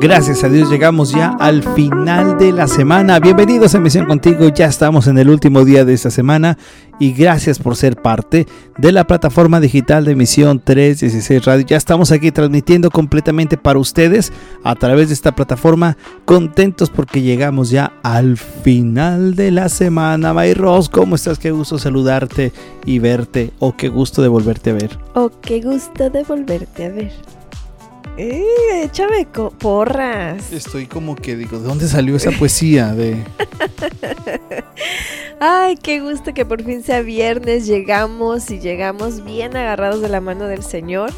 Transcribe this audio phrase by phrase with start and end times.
[0.00, 3.20] Gracias a Dios llegamos ya al final de la semana.
[3.20, 4.48] Bienvenidos a Misión Contigo.
[4.48, 6.58] Ya estamos en el último día de esta semana
[6.98, 8.46] y gracias por ser parte
[8.76, 11.66] de la plataforma digital de Misión 316 Radio.
[11.66, 15.96] Ya estamos aquí transmitiendo completamente para ustedes a través de esta plataforma.
[16.24, 20.34] Contentos porque llegamos ya al final de la semana.
[20.34, 21.38] Mayros, ¿cómo estás?
[21.38, 22.52] Qué gusto saludarte
[22.84, 23.52] y verte.
[23.58, 24.98] O oh, qué gusto de volverte a ver.
[25.14, 27.43] O oh, qué gusto de volverte a ver.
[28.16, 28.84] ¡Eh!
[28.84, 29.26] Échame
[29.58, 30.52] porras.
[30.52, 32.94] Estoy como que digo, ¿de dónde salió esa poesía?
[32.94, 33.24] De...
[35.40, 37.66] Ay, qué gusto que por fin sea viernes.
[37.66, 41.10] Llegamos y llegamos bien agarrados de la mano del Señor.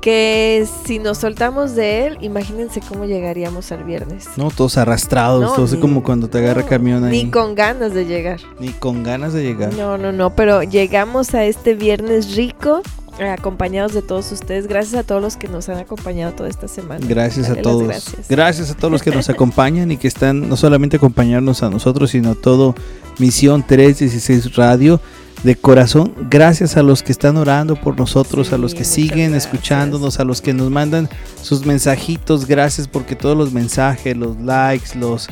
[0.00, 4.28] Que si nos soltamos de Él, imagínense cómo llegaríamos al viernes.
[4.36, 7.24] No, todos arrastrados, todos como cuando te agarra camión ahí.
[7.24, 8.40] Ni con ganas de llegar.
[8.60, 9.72] Ni con ganas de llegar.
[9.72, 12.82] No, no, no, pero llegamos a este viernes rico
[13.20, 14.66] acompañados de todos ustedes.
[14.66, 17.04] Gracias a todos los que nos han acompañado toda esta semana.
[17.06, 17.86] Gracias a todos.
[18.28, 18.70] Gracias.
[18.70, 22.34] a todos los que nos acompañan y que están no solamente acompañarnos a nosotros, sino
[22.34, 22.74] todo
[23.18, 25.00] Misión 316 Radio.
[25.42, 30.18] De corazón, gracias a los que están orando por nosotros, a los que siguen escuchándonos,
[30.18, 31.10] a los que nos mandan
[31.42, 32.46] sus mensajitos.
[32.46, 35.28] Gracias porque todos los mensajes, los likes, los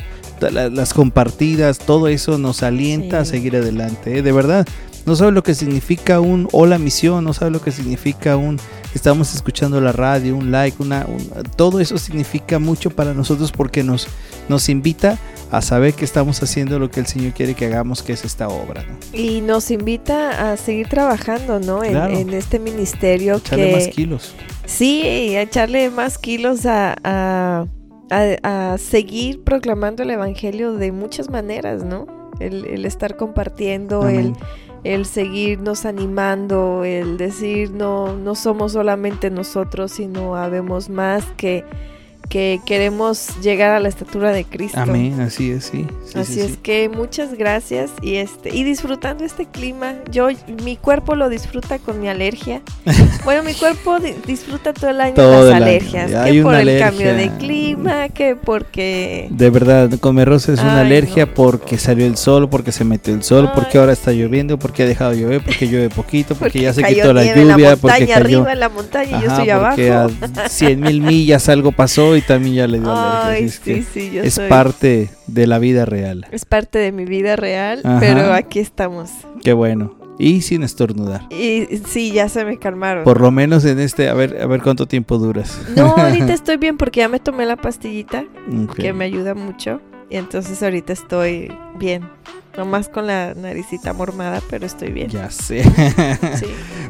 [0.51, 4.17] las compartidas, todo eso nos alienta a seguir adelante.
[4.17, 4.21] ¿eh?
[4.21, 4.67] De verdad,
[5.05, 8.59] no sabe lo que significa un hola misión, no sabe lo que significa un
[8.95, 11.05] estamos escuchando la radio, un like, una,
[11.55, 14.07] todo eso significa mucho para nosotros porque nos,
[14.49, 15.17] nos invita
[15.51, 18.47] a saber que estamos haciendo lo que el Señor quiere que hagamos, que es esta
[18.47, 18.83] obra.
[19.13, 21.83] Y nos invita a seguir trabajando, ¿no?
[21.83, 23.35] En, este ministerio.
[23.35, 24.33] Echarle más kilos.
[24.65, 25.03] Sí,
[25.35, 26.95] a echarle más kilos a,
[28.09, 32.07] a, seguir proclamando el Evangelio de muchas maneras, ¿no?
[32.39, 34.33] El, estar compartiendo, el
[34.83, 41.63] el seguirnos animando, el decir no, no somos solamente nosotros, sino habemos más que
[42.29, 44.79] que queremos llegar a la estatura de Cristo.
[44.79, 45.85] Amén, así es, sí.
[46.15, 49.95] así es que muchas gracias y este y disfrutando este clima.
[50.11, 50.27] Yo
[50.63, 52.61] mi cuerpo lo disfruta con mi alergia.
[53.25, 58.09] bueno, mi cuerpo disfruta todo el año las alergias, que por el cambio de clima,
[58.09, 62.83] que porque De verdad, comer rosa es una alergia porque salió el sol, porque se
[62.83, 66.35] metió el sol, porque ahora está lloviendo, porque ha dejado de llover, porque llueve poquito,
[66.35, 69.29] porque, ya se quitó la lluvia, la porque cayó arriba en la montaña, y yo
[69.29, 69.81] estoy abajo.
[69.81, 74.23] a 100 mil millas algo pasó y también ya le dio Ay, sí, sí, yo
[74.23, 76.25] es parte de la vida real.
[76.31, 79.09] Es parte de mi vida real, pero aquí estamos.
[79.43, 79.97] Qué bueno.
[80.19, 81.27] Y sin estornudar.
[81.31, 83.03] Y sí, ya se me calmaron.
[83.03, 85.59] Por lo menos en este, a ver, a ver cuánto tiempo duras.
[85.75, 88.25] No, ahorita estoy bien porque ya me tomé la pastillita,
[88.75, 89.81] que me ayuda mucho.
[90.09, 92.03] Y entonces ahorita estoy bien.
[92.57, 95.09] Nomás con la naricita mormada, pero estoy bien.
[95.09, 95.63] Ya sé.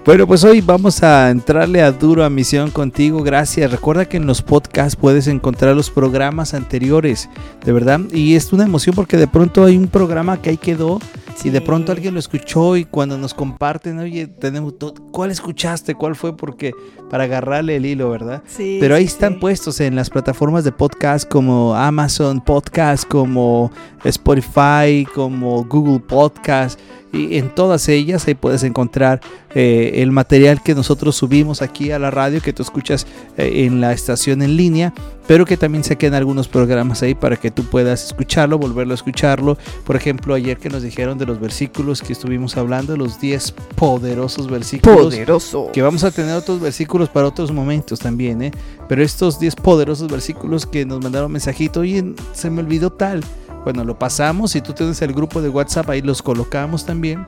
[0.06, 3.24] Bueno, pues hoy vamos a entrarle a duro a misión contigo.
[3.24, 3.72] Gracias.
[3.72, 7.30] Recuerda que en los podcasts puedes encontrar los programas anteriores,
[7.64, 8.02] de verdad.
[8.12, 11.00] Y es una emoción porque de pronto hay un programa que ahí quedó
[11.44, 14.76] y de pronto alguien lo escuchó y cuando nos comparten, oye, tenemos
[15.12, 15.94] ¿cuál escuchaste?
[15.94, 16.38] ¿Cuál fue?
[16.38, 16.74] Porque
[17.10, 18.42] para agarrarle el hilo, ¿verdad?
[18.46, 18.78] Sí.
[18.80, 23.72] Pero ahí están puestos en las plataformas de podcast como Amazon Podcast, como
[24.06, 26.80] Spotify, como Google Podcast
[27.12, 29.22] y en todas ellas ahí puedes encontrar
[29.54, 33.06] eh, el material que nosotros subimos aquí a la radio que tú escuchas
[33.38, 34.94] eh, en la estación en línea
[35.28, 38.96] pero que también se quedan algunos programas ahí para que tú puedas escucharlo, volverlo a
[38.96, 39.58] escucharlo.
[39.86, 44.50] Por ejemplo, ayer que nos dijeron de los versículos que estuvimos hablando, los 10 poderosos
[44.50, 45.06] versículos.
[45.06, 45.70] Poderoso.
[45.72, 48.52] Que vamos a tener otros versículos para otros momentos también, ¿eh?
[48.90, 53.24] Pero estos 10 poderosos versículos que nos mandaron mensajito, oye, se me olvidó tal.
[53.64, 54.52] Bueno, lo pasamos.
[54.52, 57.26] Si tú tienes el grupo de WhatsApp, ahí los colocamos también.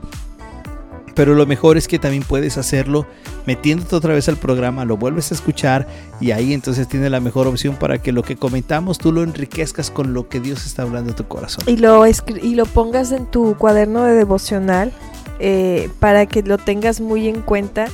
[1.14, 3.06] Pero lo mejor es que también puedes hacerlo
[3.46, 5.86] metiéndote otra vez al programa, lo vuelves a escuchar
[6.20, 9.90] y ahí entonces tienes la mejor opción para que lo que comentamos tú lo enriquezcas
[9.90, 11.64] con lo que Dios está hablando a tu corazón.
[11.66, 14.92] Y lo, y lo pongas en tu cuaderno de devocional
[15.38, 17.86] eh, para que lo tengas muy en cuenta,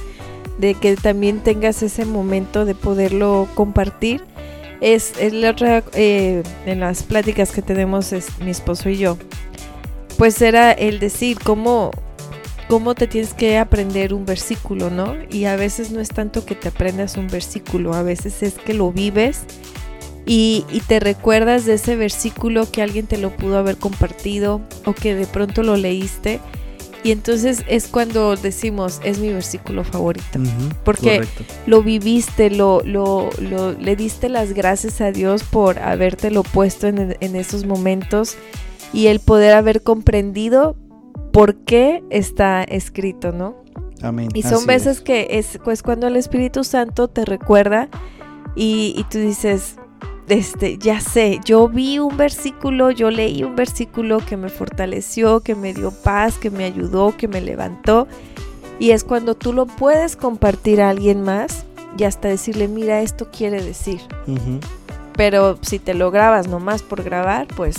[0.59, 4.25] de que también tengas ese momento de poderlo compartir.
[4.83, 9.17] Es, la otra, eh, en las pláticas que tenemos es mi esposo y yo,
[10.19, 11.91] pues era el decir cómo
[12.69, 15.15] cómo te tienes que aprender un versículo, ¿no?
[15.31, 18.73] Y a veces no es tanto que te aprendas un versículo, a veces es que
[18.73, 19.45] lo vives
[20.25, 25.15] y, te recuerdas de ese versículo que alguien te lo pudo haber compartido o que
[25.15, 26.41] de pronto lo leíste
[27.05, 30.39] Y entonces es cuando decimos, es mi versículo favorito.
[30.85, 31.27] porque
[31.67, 37.17] lo viviste, lo, lo, lo, le diste las gracias a Dios por habértelo puesto en,
[37.19, 38.37] en esos momentos
[38.93, 40.77] y el poder haber comprendido
[41.33, 43.63] por qué está escrito, ¿no?
[44.03, 44.29] Amén.
[44.35, 47.89] Y son veces que es pues cuando el Espíritu Santo te recuerda
[48.55, 49.77] y, y tú dices,
[50.33, 55.55] este, ya sé, yo vi un versículo, yo leí un versículo que me fortaleció, que
[55.55, 58.09] me dio paz, que me ayudó, que me levantó.
[58.79, 61.67] Y es cuando tú lo puedes compartir a alguien más
[61.99, 64.01] y hasta decirle, mira, esto quiere decir.
[65.15, 67.77] Pero si te lo grabas nomás por grabar, pues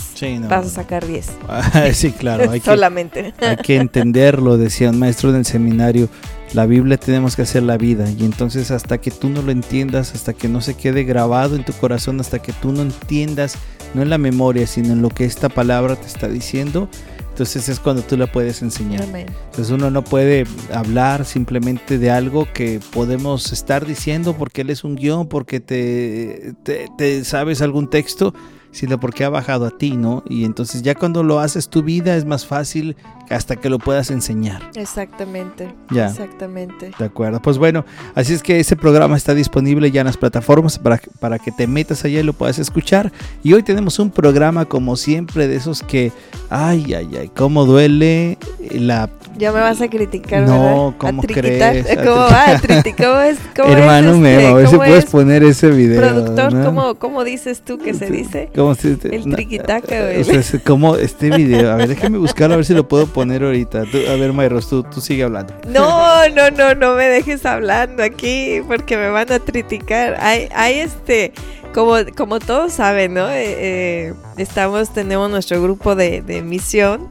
[0.48, 1.30] vas a sacar 10.
[1.92, 2.50] sí, claro.
[2.52, 3.34] Hay Solamente.
[3.40, 6.08] hay que entenderlo, decía un maestro del seminario.
[6.54, 10.14] La Biblia tenemos que hacer la vida y entonces hasta que tú no lo entiendas,
[10.14, 13.58] hasta que no se quede grabado en tu corazón, hasta que tú no entiendas,
[13.92, 16.88] no en la memoria, sino en lo que esta palabra te está diciendo,
[17.34, 19.02] entonces es cuando tú la puedes enseñar.
[19.02, 24.84] Entonces uno no puede hablar simplemente de algo que podemos estar diciendo porque él es
[24.84, 28.32] un guion, porque te, te sabes algún texto,
[28.70, 30.22] sino porque ha bajado a ti, ¿no?
[30.28, 32.96] Y entonces ya cuando lo haces tu vida es más fácil
[33.30, 34.62] hasta que lo puedas enseñar.
[34.74, 35.74] Exactamente.
[35.90, 36.08] Ya.
[36.08, 36.92] Exactamente.
[36.98, 37.40] De acuerdo.
[37.40, 37.84] Pues bueno,
[38.14, 41.66] así es que ese programa está disponible ya en las plataformas para, para que te
[41.66, 43.12] metas allá y lo puedas escuchar.
[43.42, 46.12] Y hoy tenemos un programa como siempre de esos que,
[46.50, 48.38] ay, ay, ay, cómo duele
[48.70, 51.86] la ya me vas a criticar, no, ¿cómo crees?
[51.96, 52.60] ¿Cómo va?
[52.96, 53.38] ¿Cómo es?
[53.56, 54.46] ¿Cómo Hermano es este?
[54.46, 56.00] a ver si puedes poner ese video.
[56.00, 58.50] Productor, ¿cómo, ¿cómo, dices tú que se dice?
[58.54, 60.24] ¿Cómo se, El triquitaca, güey.
[60.64, 61.72] como este video.
[61.72, 63.80] A ver, déjame buscarlo a ver si lo puedo poner ahorita.
[63.82, 65.54] a ver, Mayros, tú, tú sigue hablando.
[65.66, 70.16] No, no, no, no me dejes hablando aquí porque me van a criticar.
[70.20, 71.32] Hay, hay este...
[71.72, 73.28] Como, como todos saben, ¿no?
[73.28, 77.08] Eh, eh, estamos, tenemos nuestro grupo de, de misión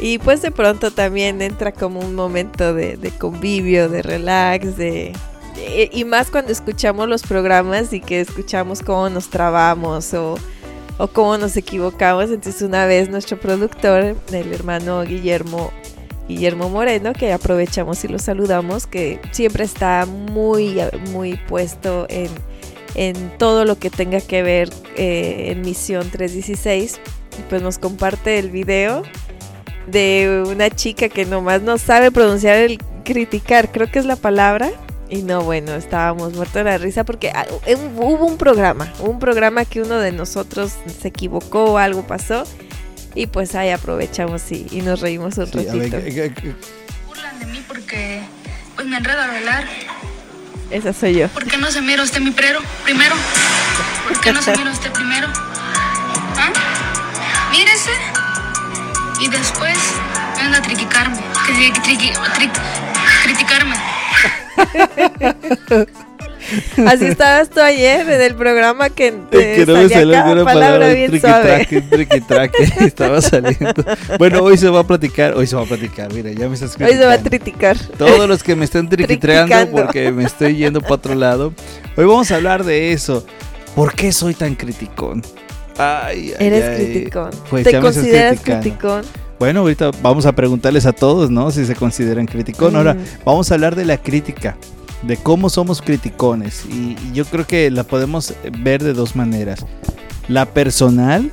[0.00, 5.12] y pues de pronto también entra como un momento de, convivio, de relax, de,
[5.92, 10.36] y más cuando escuchamos los programas y que escuchamos cómo nos trabamos o,
[10.98, 12.30] o cómo nos equivocamos.
[12.30, 15.72] Entonces una vez nuestro productor, el hermano Guillermo,
[16.28, 20.80] Guillermo Moreno, que aprovechamos y lo saludamos, que siempre está muy,
[21.12, 22.30] muy puesto en,
[22.94, 27.00] en todo lo que tenga que ver eh, en Misión 316.
[27.38, 29.02] Y pues nos comparte el video
[29.86, 34.70] de una chica que nomás no sabe pronunciar el criticar, creo que es la palabra.
[35.14, 39.64] Y no, bueno, estábamos muertos de la risa porque ah, hubo un programa, un programa
[39.64, 42.42] que uno de nosotros se equivocó o algo pasó.
[43.14, 45.98] Y pues ahí aprovechamos y, nos reímos un ratito.
[47.06, 48.22] Burlan de mí porque
[48.74, 49.68] pues me enredo a hablar.
[50.72, 51.28] Esa soy yo.
[51.28, 53.14] ¿Por qué no se mira usted mi prero primero?
[54.08, 55.28] ¿Por qué no se mira usted primero?
[56.36, 56.52] ¿Ah?
[57.52, 57.92] Mírese
[59.20, 59.78] y después
[60.38, 61.22] venga a criticarme.
[63.22, 63.73] criticarme.
[66.86, 70.88] Así estabas tú ayer en el programa que te que no me salió palabra, palabra
[70.88, 71.66] bien triqui suave.
[71.90, 73.72] Triqui traque, estaba saliendo.
[74.18, 76.76] Bueno, hoy se va a platicar, hoy se va a platicar, mira, ya me estás
[76.76, 76.92] criticando.
[76.92, 77.78] Hoy se va a criticar.
[77.96, 81.52] Todos los que me están triquitreando porque me estoy yendo para otro lado.
[81.96, 83.26] Hoy vamos a hablar de eso.
[83.74, 85.22] ¿Por qué soy tan criticón?
[85.78, 87.30] Ay, ay, Eres criticón.
[87.50, 89.02] Pues ¿Te consideras criticón?
[89.38, 91.50] Bueno, ahorita vamos a preguntarles a todos, ¿no?
[91.50, 92.76] Si se consideran criticón.
[92.76, 94.56] Ahora, vamos a hablar de la crítica,
[95.02, 96.64] de cómo somos criticones.
[96.66, 99.64] Y, yo creo que la podemos ver de dos maneras.
[100.28, 101.30] La personal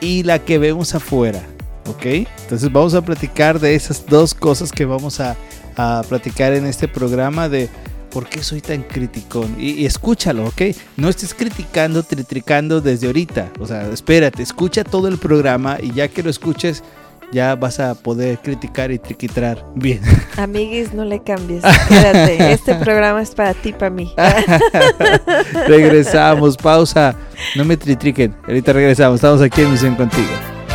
[0.00, 1.42] y la que vemos afuera,
[1.86, 2.06] ¿ok?
[2.42, 5.36] Entonces vamos a platicar de esas dos cosas que vamos a,
[5.76, 7.68] a platicar en este programa de
[8.10, 9.56] ¿por qué soy tan criticón?
[9.58, 10.62] Y, escúchalo, ¿ok?
[10.96, 13.52] No estés criticando, tritricando desde ahorita.
[13.60, 16.82] O sea, espérate, escucha todo el programa y ya que lo escuches,
[17.32, 20.00] ya vas a poder criticar y triquitrar bien.
[20.36, 21.62] Amiguis, no le cambies.
[21.88, 22.52] Quédate.
[22.52, 24.12] Este programa es para ti, para mí.
[25.66, 27.14] regresamos, pausa.
[27.56, 28.34] No me tritriquen.
[28.46, 29.16] Ahorita regresamos.
[29.16, 30.57] Estamos aquí en Misión Contigo.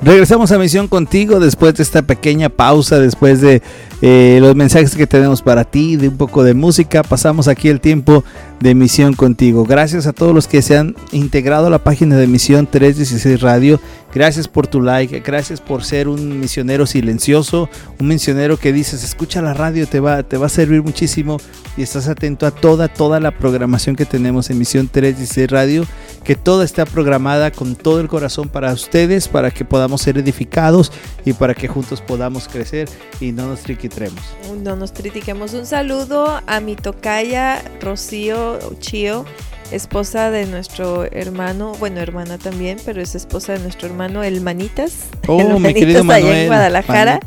[0.00, 3.62] Regresamos a Misión contigo después de esta pequeña pausa, después de
[4.02, 7.02] eh, los mensajes que tenemos para ti, de un poco de música.
[7.02, 8.22] Pasamos aquí el tiempo
[8.60, 9.64] de Misión Contigo.
[9.64, 13.80] Gracias a todos los que se han integrado a la página de Misión 316 Radio.
[14.14, 17.68] Gracias por tu like, gracias por ser un misionero silencioso,
[18.00, 21.36] un misionero que dices, escucha la radio, te va, te va a servir muchísimo
[21.76, 25.84] y estás atento a toda, toda la programación que tenemos en Misión 316 Radio,
[26.24, 30.92] que toda está programada con todo el corazón para ustedes, para que podamos ser edificados
[31.26, 32.88] y para que juntos podamos crecer
[33.20, 34.22] y no nos triquitremos.
[34.62, 35.52] No nos critiquemos.
[35.52, 38.45] Un saludo a mi tocaya Rocío
[38.80, 39.24] Chío
[39.70, 45.08] esposa de nuestro hermano, bueno, hermana también, pero es esposa de nuestro hermano, el Manitas.
[45.28, 47.20] Oh, mi querido Manuel, allá en Guadalajara.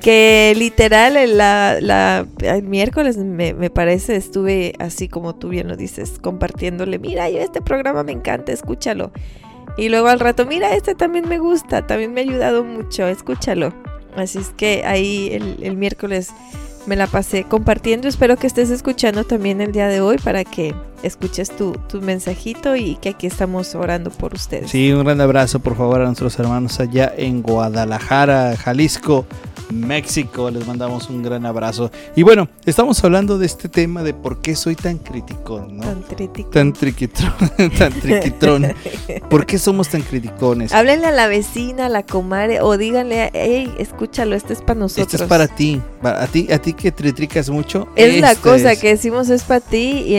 [0.00, 6.98] Que literal, el miércoles, me, me, parece, estuve así como tú bien lo dices, compartiéndole,
[6.98, 9.12] mira, este programa me encanta, escúchalo.
[9.76, 13.74] Y luego al rato, mira, este también me gusta, también me ha ayudado mucho, escúchalo.
[14.16, 16.30] Así es que ahí el, el miércoles
[16.88, 18.08] me la pasé compartiendo.
[18.08, 22.76] Espero que estés escuchando también el día de hoy para que escuches tu, tu, mensajito
[22.76, 24.70] y que aquí estamos orando por ustedes.
[24.70, 29.26] Sí, un gran abrazo por favor a nuestros hermanos allá en Guadalajara, Jalisco.
[29.72, 30.50] México.
[30.50, 31.90] Les mandamos un gran abrazo.
[32.16, 35.82] Y bueno, estamos hablando de este tema de por qué soy tan crítico, ¿no?
[35.82, 36.50] Tan crítico.
[36.50, 37.32] Tan triquitrón.
[37.78, 38.74] tan triquitrón.
[39.30, 40.72] ¿Por qué somos tan criticones?
[40.72, 45.12] Háblenle a la vecina, a la comadre, o díganle, hey, escúchalo, este es para nosotros.
[45.12, 45.80] Este es para ti.
[46.02, 47.88] A ti, a ti que tritricas mucho.
[47.96, 50.14] Es la cosa que decimos es para ti y,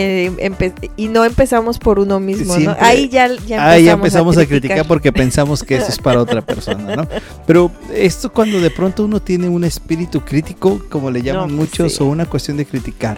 [0.95, 2.75] y, no empezamos por uno mismo, ¿no?
[2.79, 4.85] Ahí ya, ya empezamos, a, criticar.
[4.87, 7.07] porque pensamos que eso es para otra persona, ¿no?
[7.45, 12.01] Pero esto cuando de pronto uno tiene un espíritu crítico, como le llaman pues muchos,
[12.01, 13.17] o una cuestión de criticar.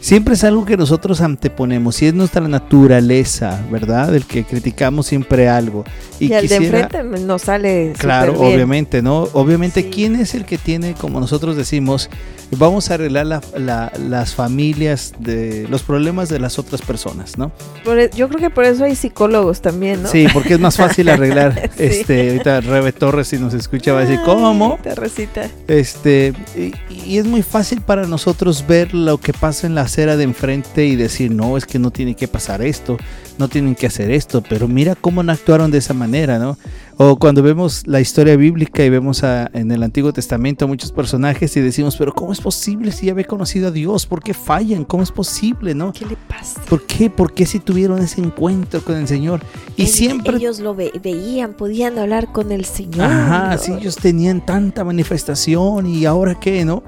[0.00, 4.14] Siempre es algo que nosotros anteponemos y es nuestra naturaleza, ¿verdad?
[4.14, 5.84] El que criticamos siempre algo.
[6.18, 7.92] Y, el de enfrente nos sale.
[7.98, 9.28] Claro, obviamente, ¿no?
[9.34, 12.08] Obviamente, ¿quién es el que tiene, como nosotros decimos,
[12.56, 17.52] vamos a arreglar las familias de los problemas de las otras personas, ¿no?
[17.86, 20.08] E, yo creo que por eso hay psicólogos también, ¿no?
[20.08, 21.70] Sí, porque es más fácil arreglar.
[21.80, 24.78] Este, ahorita Rebe Torres, si nos escucha, va a decir, ¿cómo?
[24.96, 25.48] recita.
[25.66, 30.16] Este, y, y es muy fácil para nosotros ver lo que pasa en la acera
[30.16, 32.98] de enfrente y decir, no, es que no tiene que pasar esto,
[33.38, 36.58] no tienen que hacer esto, pero mira cómo no actuaron de esa manera, ¿no?
[37.02, 41.62] O cuando vemos la historia bíblica y vemos en el Antiguo Testamento muchos personajes y
[41.62, 44.04] decimos, pero ¿cómo es posible si ya había conocido a Dios?
[44.04, 44.84] ¿Por qué fallan?
[44.84, 45.94] ¿Cómo es posible, no?
[45.94, 46.60] ¿Qué le pasa?
[46.68, 47.08] ¿Por qué?
[47.08, 49.40] ¿Por qué si tuvieron ese encuentro con el Señor?
[49.78, 50.36] Y siempre...
[50.36, 53.06] Ellos lo veían, podían hablar con el Señor.
[53.06, 56.82] Ajá, sí, ellos tenían tanta manifestación y ahora qué, ¿no?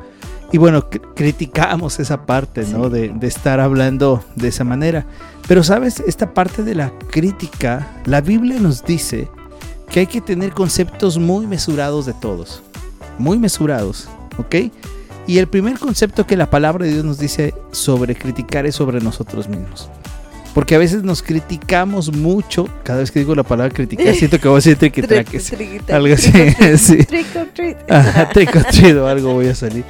[0.53, 2.91] Y bueno, criticamos esa parte, ¿no?
[2.91, 5.07] De, de, estar hablando de esa manera.
[5.49, 9.31] Pero sabes, esta parte de la crítica, la Biblia nos dice
[9.93, 12.63] que hay que tener conceptos muy mesurados de todos.
[13.19, 14.09] Muy mesurados,
[14.39, 14.73] ¿ok?
[15.27, 19.01] Y el primer concepto que la palabra de Dios nos dice sobre criticar es sobre
[19.01, 19.91] nosotros mismos.
[20.55, 22.69] Porque a veces nos criticamos mucho.
[22.83, 25.53] Cada vez que digo la palabra criticar, siento que voy a decir triquitraques.
[25.89, 27.05] Algo así.
[27.05, 27.77] Trick or treat.
[28.33, 29.85] Trick or treat o algo voy a salir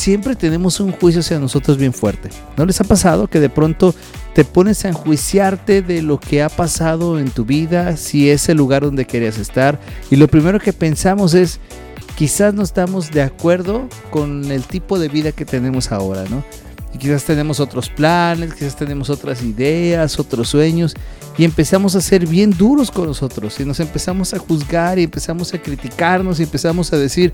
[0.00, 2.30] siempre tenemos un juicio hacia nosotros bien fuerte.
[2.56, 3.94] ¿No les ha pasado que de pronto
[4.34, 8.56] te pones a enjuiciarte de lo que ha pasado en tu vida, si es el
[8.56, 9.78] lugar donde querías estar?
[10.10, 11.60] Y lo primero que pensamos es,
[12.16, 16.42] quizás no estamos de acuerdo con el tipo de vida que tenemos ahora, ¿no?
[16.94, 20.94] Y quizás tenemos otros planes, quizás tenemos otras ideas, otros sueños,
[21.38, 25.54] y empezamos a ser bien duros con nosotros, y nos empezamos a juzgar, y empezamos
[25.54, 27.32] a criticarnos, y empezamos a decir,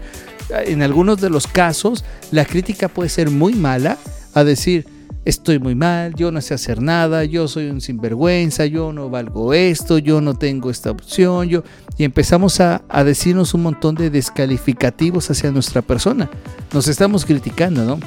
[0.51, 3.99] en algunos de los casos, la crítica puede ser muy mala,
[4.35, 4.87] a decir,
[5.27, 9.53] estoy muy mal, yo no sé hacer nada, yo soy un sinvergüenza, yo no valgo
[9.55, 11.65] esto, yo no tengo esta opción, yo...
[11.99, 16.29] Y empezamos a, a, decirnos un montón de descalificativos hacia nuestra persona.
[16.73, 17.99] Nos estamos criticando, ¿no?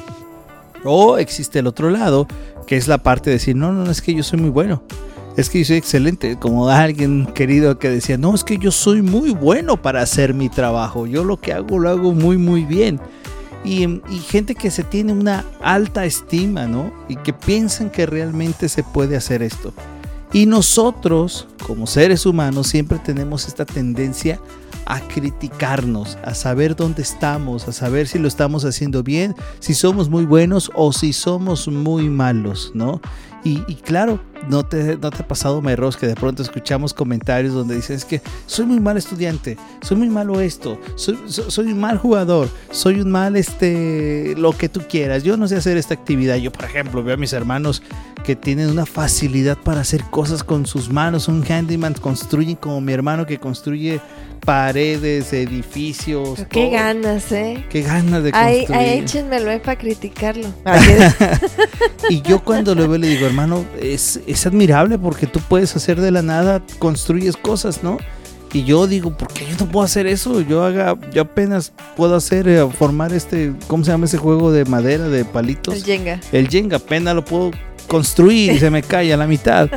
[0.86, 2.28] O existe el otro lado,
[2.68, 4.84] que es la parte de decir, no, no, no, es que yo soy muy bueno.
[5.40, 9.02] Es que yo soy excelente, como alguien querido que decía, no, es que yo soy
[9.02, 13.00] muy bueno para hacer mi trabajo, yo lo que hago lo hago muy, muy bien.
[13.64, 16.92] Y, y, gente que se tiene una alta estima, ¿no?
[17.08, 19.72] Y que piensan que realmente se puede hacer esto.
[20.34, 24.42] Y nosotros, como seres humanos, siempre tenemos esta tendencia
[24.86, 30.10] a criticarnos, a saber dónde estamos, a saber si lo estamos haciendo bien, si somos
[30.10, 33.00] muy buenos o si somos muy malos, ¿no?
[33.44, 37.76] Y, claro, no te, no te ha pasado, Merros, que de pronto escuchamos comentarios donde
[37.76, 41.98] dicen es que soy muy mal estudiante, soy muy malo esto, soy, soy, un mal
[41.98, 46.38] jugador, soy un mal este, lo que tú quieras, yo no sé hacer esta actividad.
[46.38, 47.82] Yo, por ejemplo, veo a mis hermanos
[48.24, 51.28] que tienen una facilidad para hacer cosas con sus manos.
[51.28, 54.02] Un handyman construye como mi hermano que construye
[54.46, 56.46] paredes, edificios.
[56.50, 57.66] qué ganas, ¿eh?
[57.70, 58.74] Qué ganas de construir.
[58.74, 60.48] Ay, échenmelo eh, para criticarlo.
[62.10, 66.00] y yo cuando lo veo le digo, hermano, es, es admirable porque tú puedes hacer
[66.00, 67.98] de la nada, construyes cosas, ¿no?
[68.52, 70.42] Y yo digo, ¿por qué yo no puedo hacer eso?
[70.42, 74.66] Yo haga, yo apenas puedo hacer, eh, formar este, ¿cómo se llama ese juego de
[74.66, 75.76] madera, de palitos?
[75.76, 76.20] El Jenga.
[76.32, 77.52] El Jenga, apenas lo puedo
[77.88, 79.70] construir y se me cae a la mitad.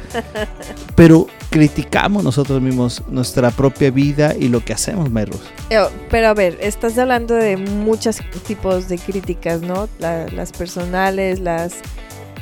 [0.97, 5.41] Pero criticamos nosotros mismos nuestra propia vida y lo que hacemos, Merros.
[5.69, 5.79] Eh,
[6.11, 9.89] pero a ver, estás hablando de muchos tipos de críticas, ¿no?
[9.99, 11.75] las personales, las,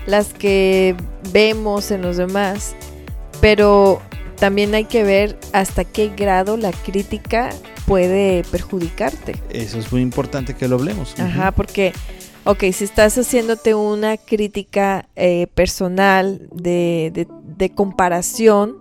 [0.07, 0.95] las que
[1.33, 2.75] vemos en los demás.
[3.40, 4.02] Pero
[4.40, 7.50] también hay que ver hasta qué grado la crítica
[7.87, 9.35] puede perjudicarte.
[9.50, 11.19] Eso es muy importante que lo hablemos.
[11.19, 11.92] Ajá, porque,
[12.45, 18.76] ok, si estás haciéndote una crítica eh, personal de, de, comparación,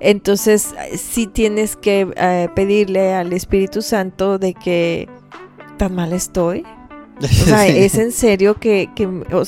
[0.00, 5.08] entonces sí tienes que eh, pedirle al Espíritu Santo de que
[5.76, 6.64] tan mal estoy.
[7.22, 9.44] O sea, es en serio que, que o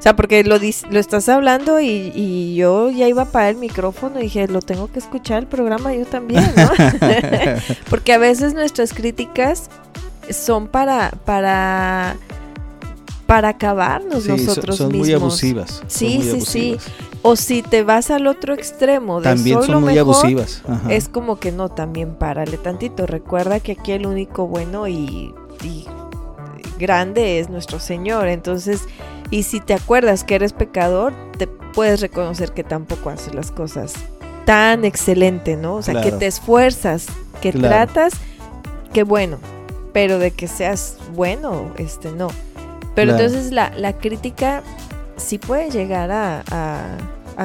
[0.00, 4.48] sea, porque lo, lo estás hablando y, yo ya iba para el micrófono y dije,
[4.48, 6.70] lo tengo que escuchar el programa yo también, ¿no?
[7.90, 9.68] porque a veces nuestras críticas
[10.30, 12.16] son para, para,
[13.26, 15.82] para acabarnos nosotros son, son Muy abusivas.
[15.86, 16.78] Sí, sí, sí.
[17.22, 20.62] O si te vas al otro extremo de también son muy abusivas.
[20.88, 23.06] Es como que no, también párale tantito.
[23.06, 25.84] Recuerda que aquí el único bueno y, y
[26.80, 28.26] grande es nuestro Señor.
[28.26, 28.82] Entonces,
[29.30, 33.94] y si te acuerdas que eres pecador, te puedes reconocer que tampoco haces las cosas
[34.44, 35.76] tan excelente, ¿no?
[35.76, 37.06] O sea, que te esfuerzas,
[37.40, 38.14] que tratas,
[38.92, 39.38] que bueno,
[39.92, 42.28] pero de que seas bueno, este no.
[42.96, 44.62] Pero entonces la, la, crítica
[45.16, 46.96] sí puede llegar a, a,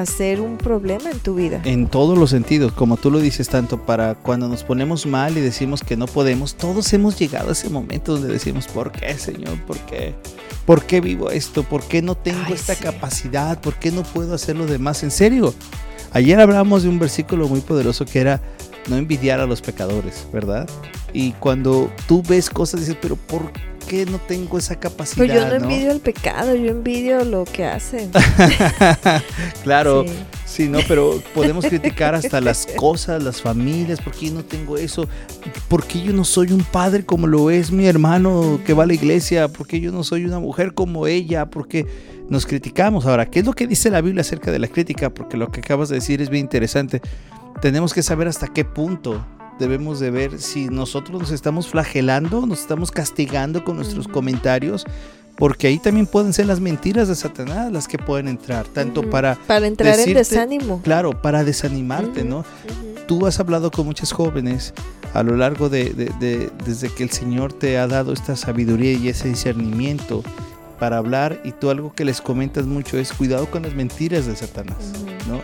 [0.04, 1.62] ser un problema en tu vida.
[1.64, 5.40] En todos los sentidos, como tú lo dices, tanto para cuando nos ponemos mal y
[5.40, 9.58] decimos que no podemos, todos hemos llegado a ese momento donde decimos, ¿por qué, Señor?
[9.62, 10.14] ¿Por qué?
[10.66, 11.62] ¿Por qué vivo esto?
[11.62, 13.60] ¿Por qué no tengo esta capacidad?
[13.60, 15.02] ¿Por qué no puedo hacer lo demás?
[15.02, 15.54] En serio.
[16.12, 18.40] Ayer hablábamos de un versículo muy poderoso que era
[18.88, 20.68] no envidiar a los pecadores, ¿verdad?
[21.12, 23.50] Y cuando tú ves cosas dices, pero ¿por
[23.88, 25.16] qué no tengo esa capacidad?
[25.16, 28.10] Pues yo no, envidio el pecado, yo envidio lo que hacen.
[29.62, 30.04] claro,
[30.56, 34.78] Sí, no, pero podemos criticar hasta las cosas, las familias, ¿por qué yo no tengo
[34.78, 35.06] eso?
[35.68, 38.86] ¿Por qué yo no soy un padre como lo es mi hermano que va a
[38.86, 39.48] la iglesia?
[39.48, 41.50] ¿Por qué yo no soy una mujer como ella?
[41.50, 41.84] ¿Por qué
[42.30, 43.04] nos criticamos?
[43.04, 45.10] Ahora, ¿qué es lo que dice la Biblia acerca de la crítica?
[45.10, 47.02] Porque lo que acabas de decir es bien interesante.
[47.60, 49.24] Tenemos que saber hasta qué punto
[49.58, 54.84] debemos de ver si nosotros nos estamos flagelando, nos estamos castigando con nuestros comentarios
[55.36, 59.36] porque ahí también pueden ser las mentiras de Satanás las que pueden entrar, tanto para...
[59.46, 60.80] Para entrar en desánimo.
[60.82, 62.44] Claro, para desanimarte, ¿no?
[63.06, 64.72] Tú has hablado con muchos jóvenes
[65.14, 65.92] a lo largo de,
[66.64, 70.22] desde que el Señor te ha dado esta sabiduría y ese discernimiento
[70.80, 74.36] para hablar y tú algo que les comentas mucho es cuidado con las mentiras de
[74.36, 74.92] Satanás,
[75.28, 75.40] ¿no?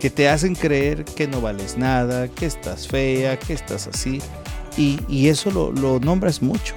[0.00, 4.20] Que te hacen creer que no vales nada, que estás fea, que estás así
[4.76, 6.74] y, y eso lo, lo nombras mucho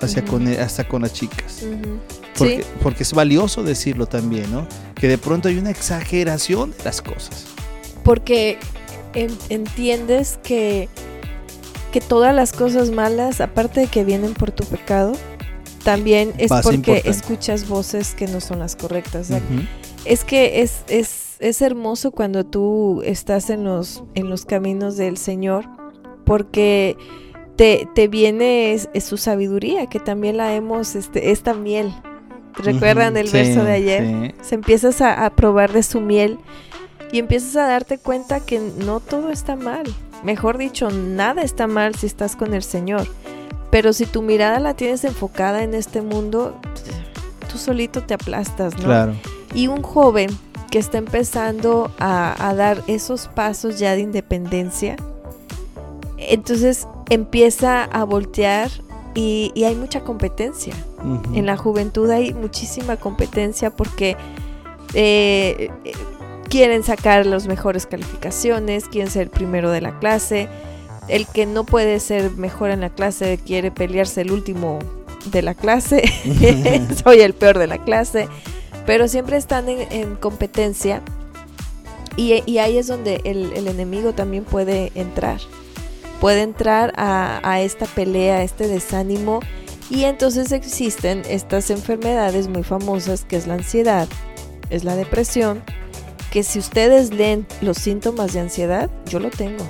[0.00, 1.64] hacia con, hasta con las chicas.
[2.36, 4.66] porque, porque es valioso decirlo también, ¿no?
[4.94, 7.46] Que de pronto hay una exageración de las cosas.
[8.04, 8.58] Porque
[9.48, 10.88] entiendes que,
[11.92, 15.12] que todas las cosas malas, aparte de que vienen por tu pecado,
[15.84, 19.30] también es porque escuchas voces que no son las correctas.
[20.04, 25.16] Es que es, es, es hermoso cuando tú estás en los, en los caminos del
[25.16, 25.66] Señor,
[26.24, 26.96] porque
[27.56, 31.92] te, viene es, su sabiduría, que también la hemos, este, esta miel.
[32.54, 34.34] ¿Recuerdan el verso de ayer?
[34.42, 36.38] Se empiezas a, probar de su miel
[37.12, 39.84] y empiezas a darte cuenta que no todo está mal.
[40.24, 43.06] Mejor dicho, nada está mal si estás con el Señor.
[43.70, 46.58] Pero si tu mirada la tienes enfocada en este mundo,
[47.50, 48.84] tú solito te aplastas, ¿no?
[48.84, 49.14] Claro.
[49.54, 50.30] Y un joven
[50.70, 54.96] que está empezando a, a dar esos pasos ya de independencia,
[56.18, 58.70] entonces empieza a voltear
[59.18, 60.74] y, hay mucha competencia.
[61.34, 64.16] En la juventud hay muchísima competencia porque
[64.94, 65.70] eh,
[66.48, 70.48] quieren sacar las mejores calificaciones, quieren ser el primero de la clase.
[71.08, 74.78] El que no puede ser mejor en la clase quiere pelearse el último
[75.26, 76.02] de la clase.
[77.04, 78.28] Soy el peor de la clase.
[78.88, 81.02] Pero siempre están en, competencia.
[82.16, 85.38] Y, ahí es donde el enemigo también puede entrar
[86.20, 89.40] puede entrar a, esta pelea, a este desánimo
[89.90, 94.08] y entonces existen estas enfermedades muy famosas que es la ansiedad,
[94.70, 95.62] es la depresión,
[96.30, 99.64] que si ustedes leen los síntomas de ansiedad, yo lo tengo.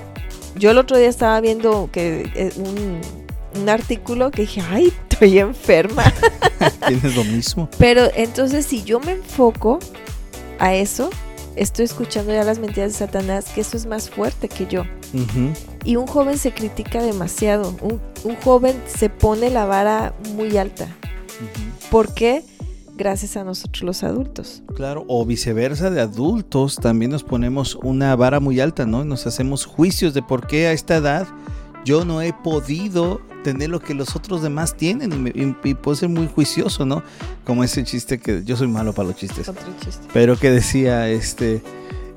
[0.55, 2.99] Yo el otro día estaba viendo que eh, un,
[3.61, 6.03] un artículo que dije, ay, estoy enferma.
[6.87, 7.69] Tienes lo mismo.
[7.77, 9.79] Pero entonces si yo me enfoco
[10.59, 11.09] a eso,
[11.55, 14.83] estoy escuchando ya las mentiras de Satanás, que eso es más fuerte que yo.
[15.83, 20.87] Y un joven se critica demasiado, un, un, joven se pone la vara muy alta.
[21.89, 22.43] ¿Por qué?
[22.95, 24.61] Gracias a nosotros los adultos.
[24.75, 29.03] Claro, o viceversa, de adultos también nos ponemos una vara muy alta, ¿no?
[29.03, 31.27] Nos hacemos juicios de por qué a esta edad
[31.85, 35.31] yo no he podido tener lo que los otros demás tienen
[35.63, 37.03] y, puedo ser muy juicioso, ¿no?
[37.45, 39.49] Como ese chiste que yo soy malo para los chistes.
[40.13, 41.61] Pero que decía, este,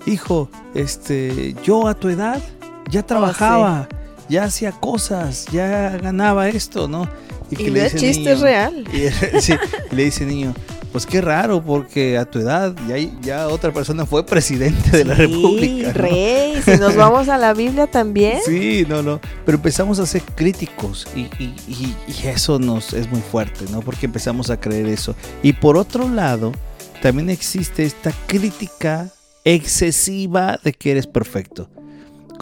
[0.06, 2.42] hijo, este, yo a tu edad
[2.90, 3.88] ya oh, trabajaba,
[4.28, 7.08] ya hacía cosas, ya ganaba esto, ¿no?
[7.50, 8.84] Y, que le dice chiste real.
[8.92, 10.54] Y, le dice niño,
[10.92, 15.14] pues qué raro, porque a tu edad ya, ya otra persona fue presidente de la
[15.14, 15.92] República.
[15.92, 18.40] Rey, si nos vamos a la Biblia también.
[18.44, 19.18] Sí, no, no.
[19.46, 23.80] Pero empezamos a ser críticos y, y, eso nos es muy fuerte, ¿no?
[23.80, 25.16] Porque empezamos a creer eso.
[25.42, 26.52] Y por otro lado,
[27.00, 29.08] también existe esta crítica
[29.44, 31.68] excesiva de que eres perfecto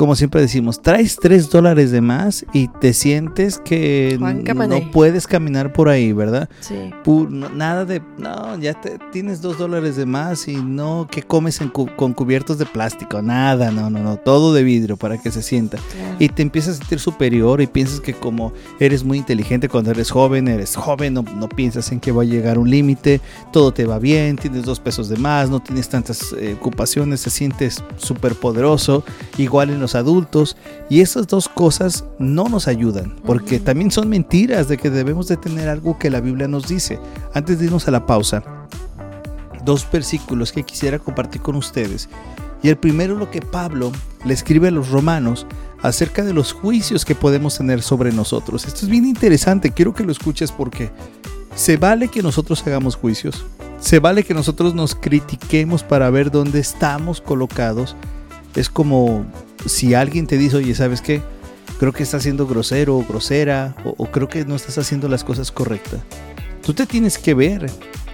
[0.01, 5.75] como siempre decimos, traes tres dólares de más y te sientes que no puedes caminar
[5.75, 6.49] por ahí, ¿verdad?
[6.61, 6.91] Sí.
[7.55, 11.61] nada de, no, ya te, tienes dos dólares de más y no, que comes
[11.97, 13.21] con cubiertos de plástico?
[13.21, 15.77] Nada, no, no, no, todo de vidrio para que se sienta.
[16.19, 20.11] Y te empiezas a sentir superior y piensas que como eres muy inteligente cuando eres
[20.11, 23.21] joven, eres joven, no, no piensas en que va a llegar un límite,
[23.53, 27.29] todo te va bien, tienes dos pesos de más, no tienes tantas eh, ocupaciones, te
[27.29, 29.05] sientes súper poderoso,
[29.37, 30.57] igual en los adultos
[30.89, 35.37] y esas dos cosas no nos ayudan porque también son mentiras de que debemos de
[35.37, 36.99] tener algo que la Biblia nos dice.
[37.35, 38.43] Antes de irnos a la pausa,
[39.65, 42.09] dos versículos que quisiera compartir con ustedes.
[42.63, 43.91] Y el primero lo que Pablo
[44.25, 45.47] le escribe a los romanos
[45.83, 48.67] acerca de los juicios que podemos tener sobre nosotros.
[48.67, 50.91] Esto es bien interesante, quiero que lo escuches porque
[51.55, 53.45] se vale que nosotros hagamos juicios,
[53.81, 57.97] se vale que nosotros nos critiquemos para ver dónde estamos colocados.
[58.55, 59.25] Es como
[59.67, 61.23] si alguien te dice, oye, ¿sabes qué?
[61.79, 65.51] Creo que estás siendo grosero o grosera, o, creo que no estás haciendo las cosas
[65.51, 66.01] correctas.
[66.63, 67.71] Tú te tienes que ver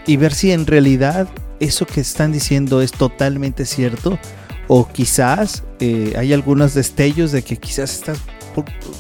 [0.07, 1.29] y ver si en realidad
[1.59, 4.19] eso que están diciendo es totalmente cierto,
[4.69, 8.19] o quizás eh, hay algunos destellos de que quizás estás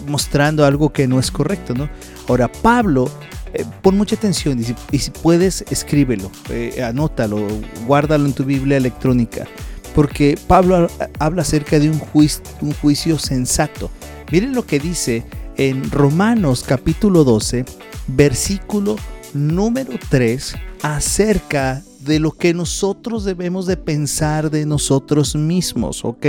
[0.07, 1.89] mostrando algo que no es correcto, ¿no?
[2.29, 3.11] Ahora, Pablo
[3.55, 7.47] eh, pon mucha atención y si, puedes, escríbelo, eh, anótalo,
[7.87, 9.47] guárdalo en tu Biblia electrónica
[9.97, 11.99] porque Pablo habla acerca de un
[12.75, 13.91] juicio, sensato.
[14.31, 15.25] Miren lo que dice
[15.57, 17.65] en Romanos capítulo 12,
[18.07, 18.97] versículo
[19.33, 26.27] número 3, acerca de lo que nosotros debemos de pensar de nosotros mismos, ¿ok?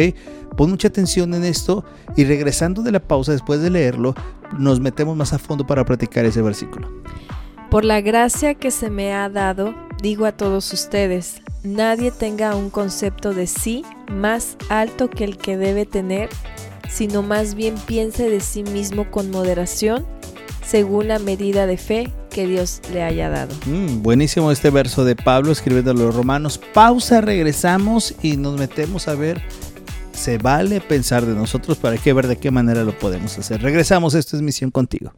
[0.55, 1.83] Pon mucha atención en esto
[2.15, 4.15] y regresando de la pausa después de leerlo,
[4.57, 6.89] nos metemos más a fondo para practicar ese versículo.
[7.69, 11.41] Por la gracia que se me ha dado, digo a todos ustedes,
[11.75, 16.29] nadie tenga un concepto de sí más alto que el que debe tener,
[16.89, 20.05] sino más bien piense de sí mismo con moderación,
[20.65, 23.55] según la medida de fe que Dios le haya dado.
[23.65, 26.59] Mm, buenísimo este verso de Pablo escribiendo a los romanos.
[26.73, 29.41] Pausa, regresamos y nos metemos a ver.
[30.13, 33.61] Se vale pensar de nosotros para que ver de qué manera lo podemos hacer.
[33.61, 35.13] Regresamos, esto es Misión Contigo.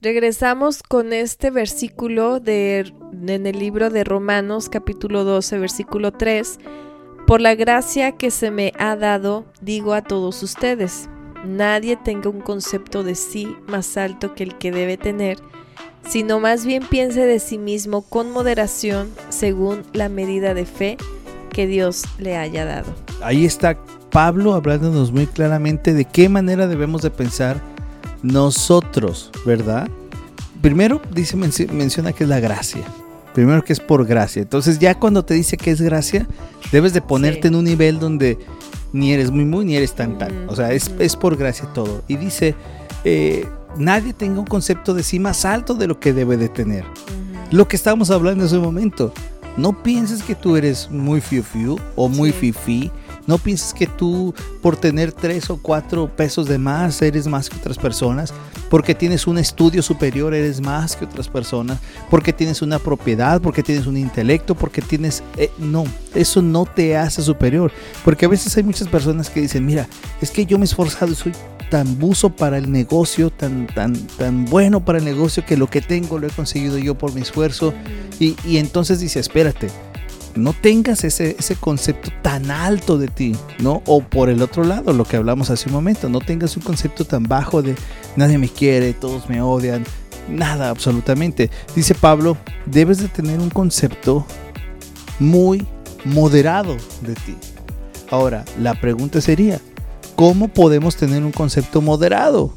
[0.00, 2.90] Regresamos con este versículo de,
[3.26, 6.58] en el libro de Romanos capítulo 12 versículo 3
[7.32, 11.08] por la gracia que se me ha dado, digo a todos ustedes,
[11.46, 15.38] nadie tenga un concepto de sí más alto que el que debe tener,
[16.06, 20.98] sino más bien piense de sí mismo con moderación según la medida de fe
[21.50, 22.92] que Dios le haya dado.
[23.22, 23.78] Ahí está
[24.10, 27.62] Pablo hablándonos muy claramente de qué manera debemos de pensar
[28.22, 29.88] nosotros, ¿verdad?
[30.60, 32.82] Primero dice menciona que es la gracia.
[33.34, 34.42] Primero que es por gracia.
[34.42, 36.26] Entonces ya cuando te dice que es gracia,
[36.70, 38.38] debes de ponerte en un nivel donde
[38.92, 40.48] ni eres muy muy ni eres tan tan.
[40.48, 42.02] O sea, es, por gracia todo.
[42.08, 42.54] Y dice,
[43.04, 46.84] eh, nadie tenga un concepto de sí más alto de lo que debe de tener.
[47.50, 49.12] Lo que estábamos hablando en ese momento.
[49.56, 52.90] No pienses que tú eres muy fiu fiu o muy fifi
[53.26, 57.56] No pienses que tú por tener tres o cuatro pesos de más eres más que
[57.56, 58.32] otras personas,
[58.68, 61.78] porque tienes un estudio superior eres más que otras personas,
[62.10, 65.22] porque tienes una propiedad, porque tienes un intelecto, porque tienes...
[65.36, 67.72] Eh, no, eso no te hace superior,
[68.04, 69.86] porque a veces hay muchas personas que dicen, mira,
[70.20, 71.32] es que yo me he esforzado y soy
[71.70, 75.80] tan buzo para el negocio, tan, tan, tan bueno para el negocio que lo que
[75.80, 77.72] tengo lo he conseguido yo por mi esfuerzo.
[78.20, 79.70] Y, y entonces dice, espérate,
[80.34, 83.82] no tengas ese, ese, concepto tan alto de ti, ¿no?
[83.86, 87.04] O por el otro lado, lo que hablamos hace un momento, no tengas un concepto
[87.04, 87.74] tan bajo de
[88.16, 89.84] nadie me quiere, todos me odian,
[90.28, 91.50] nada, absolutamente.
[91.74, 94.26] Dice Pablo, debes de tener un concepto
[95.18, 95.66] muy
[96.04, 97.36] moderado de ti.
[98.10, 99.60] Ahora, la pregunta sería,
[100.16, 102.52] ¿cómo podemos tener un concepto moderado?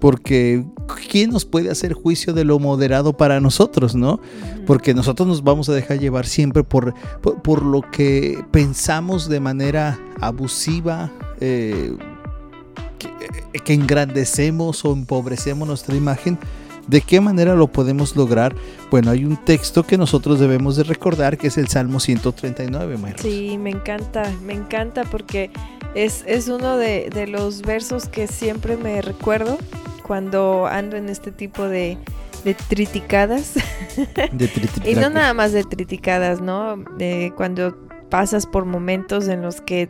[0.00, 0.64] Porque
[1.10, 4.20] ¿quién nos puede hacer juicio de lo moderado para nosotros, no?
[4.66, 9.98] Porque nosotros nos vamos a dejar llevar siempre por, por, lo que pensamos de manera
[10.20, 11.96] abusiva, eh,
[12.98, 16.38] que, que engrandecemos o empobrecemos nuestra imagen.
[16.86, 18.54] ¿De qué manera lo podemos lograr?
[18.90, 23.14] Bueno, hay un texto que nosotros debemos de recordar que es el Salmo 139.
[23.22, 25.50] Sí, me encanta, me encanta porque
[25.94, 29.56] es, es uno de, de, los versos que siempre me recuerdo
[30.04, 31.96] cuando ando en este tipo de,
[32.44, 33.54] de triticadas.
[34.32, 34.50] De
[34.84, 36.76] y no nada más de triticadas, ¿no?
[36.76, 37.76] De cuando
[38.10, 39.88] pasas por momentos en los que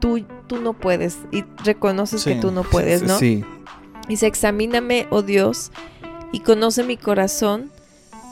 [0.00, 3.18] tú, tú no puedes y reconoces que tú no puedes, ¿no?
[3.18, 3.44] Sí.
[4.08, 5.70] Dice, examíname, oh Dios,
[6.32, 7.70] y conoce mi corazón,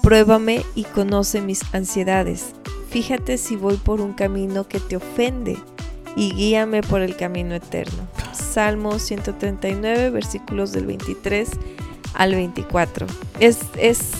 [0.02, 2.54] pruébame y conoce mis ansiedades.
[2.90, 5.56] Fíjate si voy por un camino que te ofende
[6.16, 8.06] y guíame por el camino eterno.
[8.32, 11.50] Salmo 139, versículos del 23
[12.14, 13.06] al 24.
[13.40, 14.12] Es, es,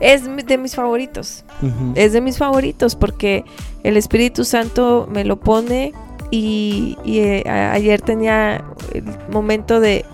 [0.00, 1.44] es de mis favoritos.
[1.94, 3.44] Es de mis favoritos porque
[3.84, 5.92] el Espíritu Santo me lo pone
[6.30, 10.04] y, eh, ayer tenía el momento de,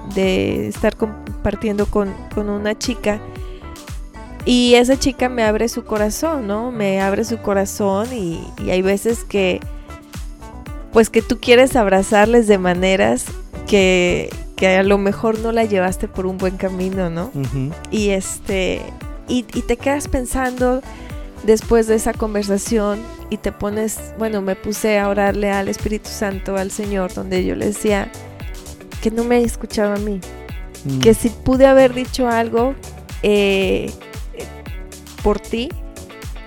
[0.68, 3.20] estar compartiendo con, una chica
[4.44, 6.70] y esa chica me abre su corazón, ¿no?
[6.70, 9.60] Me abre su corazón y, y hay veces que
[10.92, 13.26] pues que tú quieres abrazarles de maneras
[13.66, 17.30] que, a lo mejor no la llevaste por un buen camino, ¿no?
[17.90, 18.82] Y este,
[19.28, 20.82] y, te quedas pensando
[21.44, 26.56] después de esa conversación y te pones, bueno, me puse a orarle al Espíritu Santo,
[26.56, 28.10] al Señor, donde yo le decía
[29.02, 30.20] que no me haya escuchado a mí,
[30.84, 30.98] mm.
[31.00, 32.74] que si pude haber dicho algo
[33.22, 33.92] eh,
[35.22, 35.68] por ti,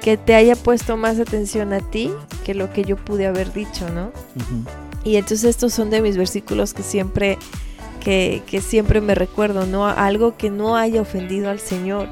[0.02, 2.12] que te haya puesto más atención a ti
[2.44, 4.12] que lo que yo pude haber dicho, ¿no?
[5.04, 7.38] Y entonces estos son de mis versículos que siempre,
[8.00, 9.88] que, que, siempre me recuerdo, ¿no?
[9.88, 12.08] Algo que no haya ofendido al Señor.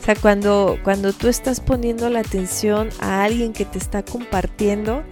[0.00, 5.04] O sea, cuando, cuando tú estás poniendo la atención a alguien que te está compartiendo,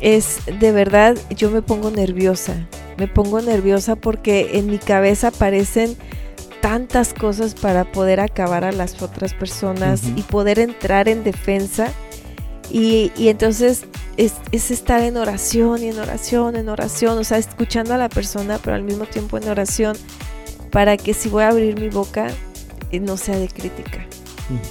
[0.00, 2.68] es de verdad, yo me pongo nerviosa.
[2.96, 5.96] Me pongo nerviosa porque en mi cabeza aparecen
[6.60, 11.92] tantas cosas para poder acabar a las otras personas y poder entrar en defensa.
[12.70, 17.98] Y, entonces es, estar en oración y en oración, en oración, o sea, escuchando a
[17.98, 19.96] la persona, pero al mismo tiempo en oración,
[20.70, 22.28] para que si voy a abrir mi boca,
[22.90, 24.06] eh, no sea de crítica,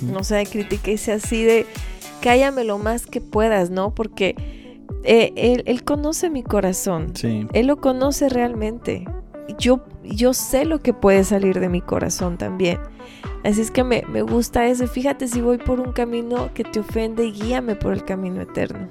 [0.02, 1.66] no sea de crítica y sea así de,
[2.22, 3.96] cállame lo más que puedas, ¿no?
[3.96, 4.36] Porque
[5.04, 9.06] eh, él, él, conoce mi corazón, él lo conoce realmente.
[9.58, 12.80] Yo, yo sé lo que puede salir de mi corazón también.
[13.44, 14.88] Así es que me, gusta eso.
[14.88, 18.90] Fíjate si voy por un camino que te ofende, guíame por el camino eterno.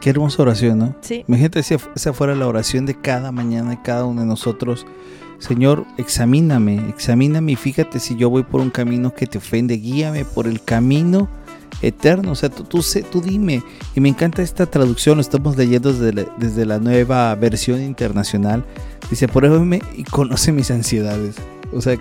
[0.00, 0.96] Qué hermosa oración, ¿no?
[1.00, 1.24] Sí.
[1.28, 4.86] Imagínate si esa fuera la oración de cada mañana de cada uno de nosotros.
[5.38, 10.24] Señor, examíname, examíname y fíjate si yo voy por un camino que te ofende, guíame
[10.24, 11.28] por el camino
[11.82, 12.32] eterno.
[12.32, 13.62] O sea, tú, tú, tú dime.
[13.94, 18.64] Y me encanta esta traducción, lo estamos leyendo desde la, desde la nueva versión internacional.
[19.10, 21.36] Dice, pruébame y conoce mis ansiedades.
[21.74, 21.98] O sea,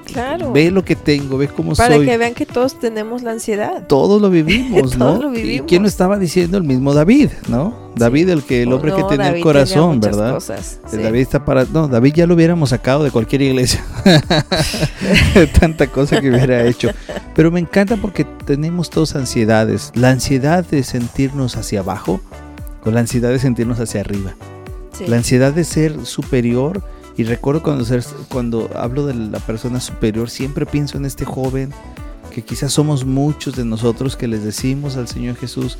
[0.53, 1.87] ve lo que tengo, ve cómo soy.
[1.87, 3.87] Para que vean que todos tenemos la ansiedad.
[3.87, 5.17] Todos lo vivimos, ¿no?
[5.17, 5.65] Lo vivimos.
[5.65, 6.57] ¿Y quién lo estaba diciendo?
[6.57, 7.73] El mismo David, ¿no?
[7.95, 10.33] David, el que el hombre que tenía el corazón, ¿verdad?
[10.33, 11.65] Cosas, David está para.
[11.65, 13.83] No, David ya lo hubiéramos sacado de cualquier iglesia.
[15.59, 16.89] Tanta cosa que hubiera hecho.
[17.35, 19.91] Pero me encanta porque tenemos todos ansiedades.
[19.95, 22.21] La ansiedad de sentirnos hacia abajo
[22.83, 24.35] o la ansiedad de sentirnos hacia arriba.
[25.07, 26.83] La ansiedad de ser superior
[27.17, 27.85] y recuerdo cuando,
[28.29, 31.71] cuando hablo de la persona superior, siempre pienso en este joven,
[32.31, 35.77] que quizás somos muchos de nosotros que les decimos al Señor Jesús,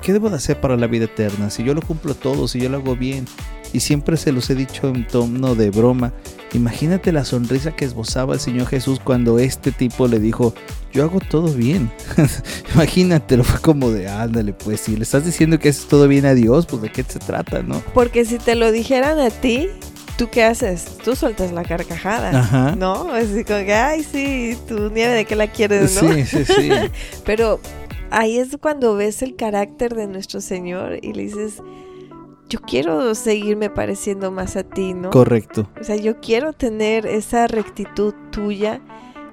[0.00, 1.50] ¿qué debo de hacer para la vida eterna?
[1.50, 3.26] Si yo lo cumplo todo, si yo lo hago bien,
[3.72, 6.12] y siempre se los he dicho en tono de broma,
[6.52, 10.54] imagínate la sonrisa que esbozaba el Señor Jesús cuando este tipo le dijo,
[10.92, 11.90] yo hago todo bien.
[12.74, 16.26] Imagínate, lo fue como de, ándale, pues si le estás diciendo que haces todo bien
[16.26, 17.82] a Dios, pues de qué se trata, ¿no?
[17.94, 19.68] Porque si te lo dijeran a ti,
[20.22, 20.98] ¿tú qué haces?
[21.02, 22.76] Tú sueltas la carcajada, Ajá.
[22.76, 23.12] ¿no?
[23.12, 26.12] Así como que, ay, sí, tu nieve de qué la quieres, ¿no?
[26.12, 26.70] Sí, sí, sí.
[27.24, 27.58] Pero
[28.08, 31.60] ahí es cuando ves el carácter de nuestro Señor y le dices,
[32.48, 35.10] yo quiero seguirme pareciendo más a ti, ¿no?
[35.10, 35.68] Correcto.
[35.80, 38.80] O sea, yo quiero tener esa rectitud tuya,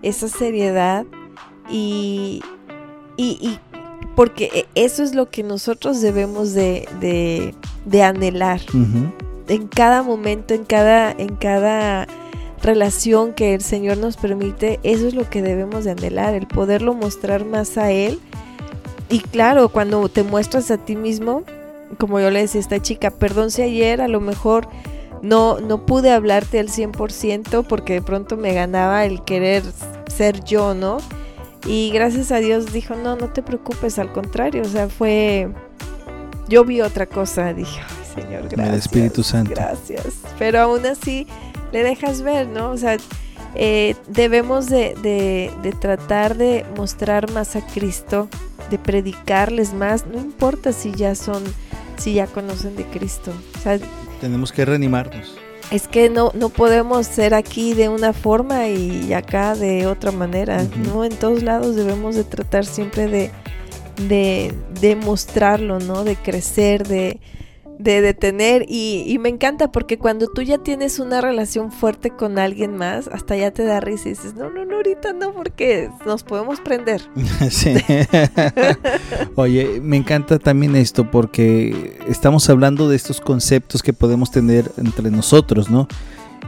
[0.01, 1.05] esa seriedad
[1.69, 2.41] y,
[3.15, 3.59] y,
[4.15, 6.89] porque e, eso es lo que nosotros debemos de,
[7.85, 8.61] de, anhelar.
[9.49, 12.07] En cada momento, en cada, en cada
[12.61, 16.93] relación que el Señor nos permite, eso es lo que debemos de anhelar, el poderlo
[16.93, 18.19] mostrar más a Él.
[19.09, 21.43] Y claro, cuando te muestras a ti mismo,
[21.97, 24.67] como yo le decía a esta chica, perdón si ayer a lo mejor
[25.21, 29.63] no, no pude hablarte al 100% porque de pronto me ganaba el querer
[30.07, 30.97] ser yo, ¿no?
[31.65, 35.49] Y gracias a Dios dijo, no, no te preocupes, al contrario, o sea, fue...
[36.47, 37.79] Yo vi otra cosa, dije,
[38.13, 38.69] Señor, gracias.
[38.69, 39.51] El Espíritu Santo.
[39.51, 40.05] Gracias.
[40.37, 41.27] Pero aún así
[41.71, 42.71] le dejas ver, ¿no?
[42.71, 42.97] O sea,
[43.55, 48.27] eh, debemos de, de, de, tratar de mostrar más a Cristo,
[48.69, 51.43] de predicarles más, no importa si ya son,
[51.97, 53.31] si ya conocen de Cristo.
[53.57, 53.79] O sea,
[54.21, 55.37] tenemos que reanimarnos
[55.71, 60.65] es que no, no podemos ser aquí de una forma y acá de otra manera,
[60.85, 61.05] ¿no?
[61.05, 63.31] En todos lados debemos de tratar siempre de,
[64.07, 66.03] de, de mostrarlo, ¿no?
[66.03, 67.19] De crecer, de,
[67.79, 72.37] de detener y, y, me encanta porque cuando tú ya tienes una relación fuerte con
[72.37, 75.89] alguien más, hasta ya te da risa y dices, no, no, no, ahorita no, porque
[76.05, 77.01] nos podemos prender.
[77.49, 77.75] sí.
[79.35, 85.09] Oye, me encanta también esto porque estamos hablando de estos conceptos que podemos tener entre
[85.09, 85.87] nosotros, ¿no?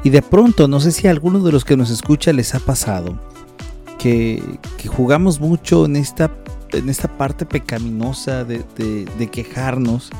[0.03, 2.59] Y de pronto, no sé si a alguno de los que nos escucha les ha
[2.59, 3.17] pasado
[3.97, 4.43] que,
[4.77, 6.29] que jugamos mucho en esta,
[6.73, 10.11] en esta parte pecaminosa de, de, de quejarnos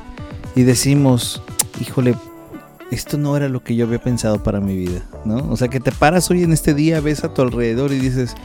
[0.56, 1.42] y decimos,
[1.80, 2.16] híjole,
[2.92, 5.38] esto no era lo que yo había pensado para mi vida, ¿no?
[5.50, 8.36] O sea, que te paras hoy en este día, ves a tu alrededor y dices,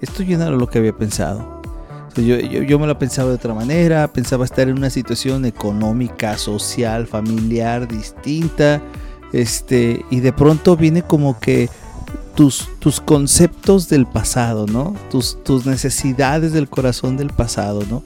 [0.00, 1.62] esto ya no era lo que había pensado.
[2.16, 7.06] yo, yo, me lo pensaba de otra manera, pensaba estar en una situación económica, social,
[7.06, 8.82] familiar distinta,
[9.32, 11.68] este, y de pronto viene como que
[12.34, 14.94] tus, tus conceptos del pasado, ¿no?
[15.10, 18.02] Tus, tus necesidades del corazón del pasado, ¿no?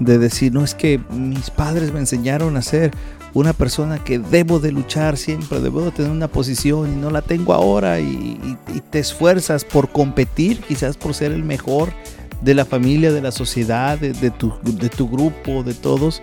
[0.00, 2.90] De decir, no es que mis padres me enseñaron a ser
[3.34, 7.22] una persona que debo de luchar siempre, debo de tener una posición y no la
[7.22, 8.58] tengo ahora y,
[8.90, 11.92] te esfuerzas por competir, quizás por ser el mejor
[12.40, 16.20] de la familia, de la sociedad, de, tu, de tu, grupo, de todos.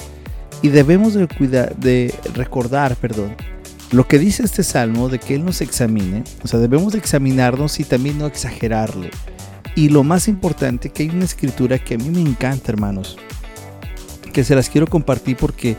[0.62, 3.36] Y debemos de, cuidar, de recordar, perdón,
[3.92, 6.24] lo que dice este salmo de que Él nos examine.
[6.44, 9.12] O sea, debemos de examinarnos y también no exagerarle.
[9.76, 13.18] Y lo más importante, que hay una escritura que a mí me encanta, hermanos
[14.38, 15.76] que se las quiero compartir porque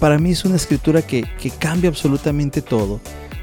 [0.00, 1.26] para mí es una escritura que,
[1.58, 3.02] cambia absolutamente todo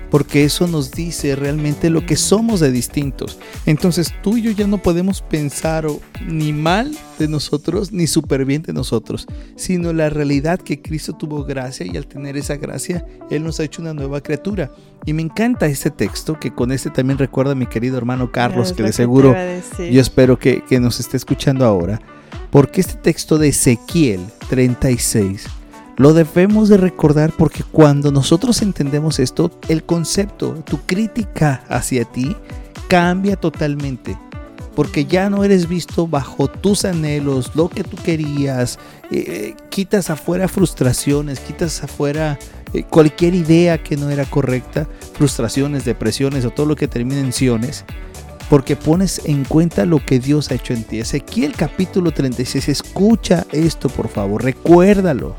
[0.10, 3.38] porque eso nos dice realmente lo que somos de distintos.
[3.68, 5.86] Entonces tú y yo ya no podemos pensar
[6.26, 11.44] ni mal de nosotros ni súper bien de nosotros, sino la realidad que Cristo tuvo
[11.44, 14.72] gracia y al tener esa gracia, Él nos ha hecho una nueva criatura.
[15.06, 18.74] Y me encanta este texto, que con este también recuerda a mi querido hermano Carlos,
[18.74, 19.36] que de seguro
[19.78, 22.02] yo espero que, que nos esté escuchando ahora
[22.52, 25.48] porque este texto de Ezequiel 36
[25.98, 32.36] lo debemos de recordar porque cuando nosotros entendemos esto, el concepto, tu crítica hacia ti
[32.88, 34.16] cambia totalmente.
[34.76, 38.78] Porque ya no eres visto bajo tus anhelos, lo que tú querías,
[39.10, 42.38] eh, quitas afuera frustraciones, quitas afuera
[42.74, 47.34] eh, cualquier idea que no era correcta, frustraciones, depresiones o todo lo que termina en
[47.34, 47.86] siones
[48.50, 51.00] porque pones en cuenta lo que Dios ha hecho en ti.
[51.00, 55.36] Ezequiel capítulo 36, escucha esto por favor, recuérdalo.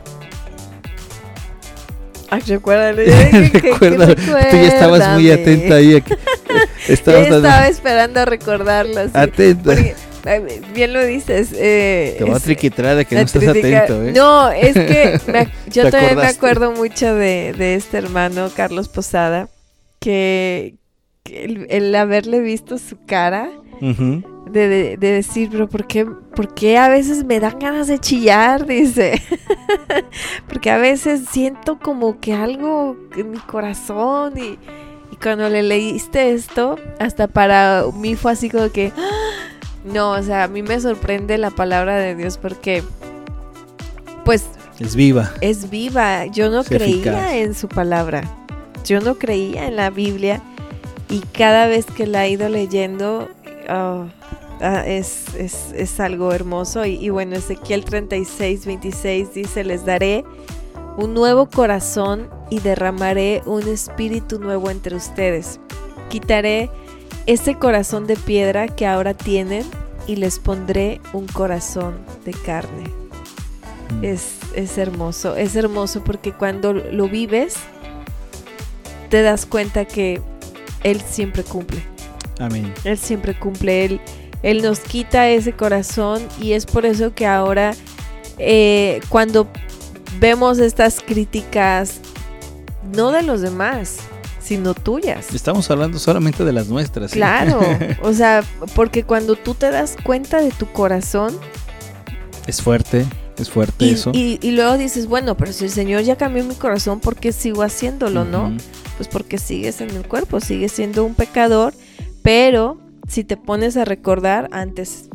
[2.30, 3.02] Ay, recuérdalo.
[3.52, 4.14] recuérdalo.
[4.14, 6.02] Tú ya estabas muy atenta ahí.
[6.88, 9.00] estaba esperando a recordarlo.
[9.14, 9.74] Atenta.
[10.74, 11.48] bien lo dices.
[11.54, 14.04] Eh, Te voy a triquitrar de que no estás atento.
[14.04, 14.12] ¿eh?
[14.14, 15.18] No, es que
[15.70, 19.48] yo también me acuerdo mucho de, de este hermano, Carlos Posada,
[19.98, 20.77] que,
[21.32, 23.50] el, haberle visto su cara,
[24.50, 28.66] de, decir, pero ¿por qué, ¿por qué a veces me dan ganas de chillar?
[28.66, 29.20] Dice,
[30.48, 34.58] porque a veces siento como que algo en mi corazón y,
[35.20, 38.92] cuando le leíste esto, hasta para mí fue así como que,
[39.84, 42.84] no, o sea, a mí me sorprende la palabra de Dios porque,
[44.24, 44.44] pues...
[44.78, 45.32] Es viva.
[45.40, 46.26] Es viva.
[46.26, 48.22] Yo no creía en su palabra.
[48.84, 50.40] Yo no creía en la Biblia
[51.08, 53.28] y cada vez que la he ido leyendo,
[53.68, 54.06] oh,
[54.60, 56.84] Ah, es, es, algo hermoso.
[56.84, 60.24] Y, y, bueno, Ezequiel 36, 26 dice, les daré
[60.96, 65.60] un nuevo corazón y derramaré un espíritu nuevo entre ustedes.
[66.08, 66.70] Quitaré
[67.26, 69.64] ese corazón de piedra que ahora tienen
[70.08, 72.84] y les pondré un corazón de carne.
[74.00, 74.04] Mm.
[74.04, 77.58] Es, es hermoso, es hermoso porque cuando lo vives,
[79.08, 80.20] te das cuenta que
[80.82, 81.82] Él siempre cumple.
[82.38, 82.72] Amén.
[82.84, 84.00] Él siempre cumple, Él,
[84.42, 87.74] él nos quita ese corazón y es por eso que ahora
[88.38, 89.48] eh, cuando
[90.20, 92.00] vemos estas críticas,
[92.94, 93.98] no de los demás,
[94.40, 95.34] sino tuyas.
[95.34, 97.12] Estamos hablando solamente de las nuestras.
[97.12, 97.60] Claro,
[98.02, 101.36] o sea, porque cuando tú te das cuenta de tu corazón...
[102.46, 103.04] Es fuerte,
[103.36, 104.10] es fuerte eso.
[104.14, 107.62] Y, luego dices, bueno, pero si el Señor ya cambió mi corazón, ¿por qué sigo
[107.62, 108.56] haciéndolo, no?
[108.98, 111.72] Pues porque sigues en el cuerpo, sigues siendo un pecador,
[112.22, 112.76] pero
[113.06, 115.08] si te pones a recordar, antes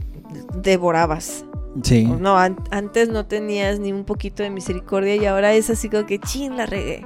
[0.55, 1.45] devorabas.
[1.84, 2.05] Sí.
[2.05, 6.19] No, antes no tenías ni un poquito de misericordia y ahora es así como que,
[6.19, 7.05] chin, la regué.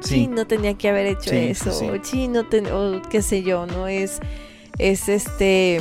[0.00, 0.28] Sí.
[0.28, 1.72] no tenía que haber hecho eso.
[2.02, 2.28] Sí.
[2.28, 3.88] no o qué sé yo, ¿no?
[3.88, 4.20] Es,
[4.78, 5.80] es este,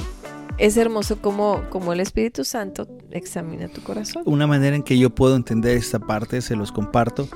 [0.57, 4.23] es hermoso como, como el Espíritu Santo examina tu corazón.
[4.25, 7.29] Una manera en que yo puedo entender esta parte, se los comparto.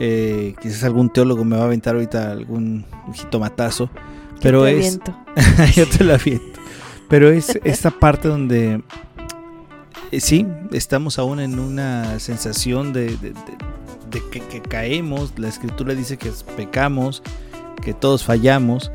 [0.00, 2.84] Eh, quizás algún teólogo me va a aventar ahorita algún
[3.14, 3.90] jitomatazo.
[4.40, 5.00] Pero es.
[5.74, 6.60] yo te lo aviento.
[7.08, 8.82] Pero es esta parte donde.
[10.10, 13.16] Eh, sí, estamos aún en una sensación de
[14.10, 17.22] de que, caemos, la escritura dice que pecamos,
[17.82, 18.90] que todos fallamos,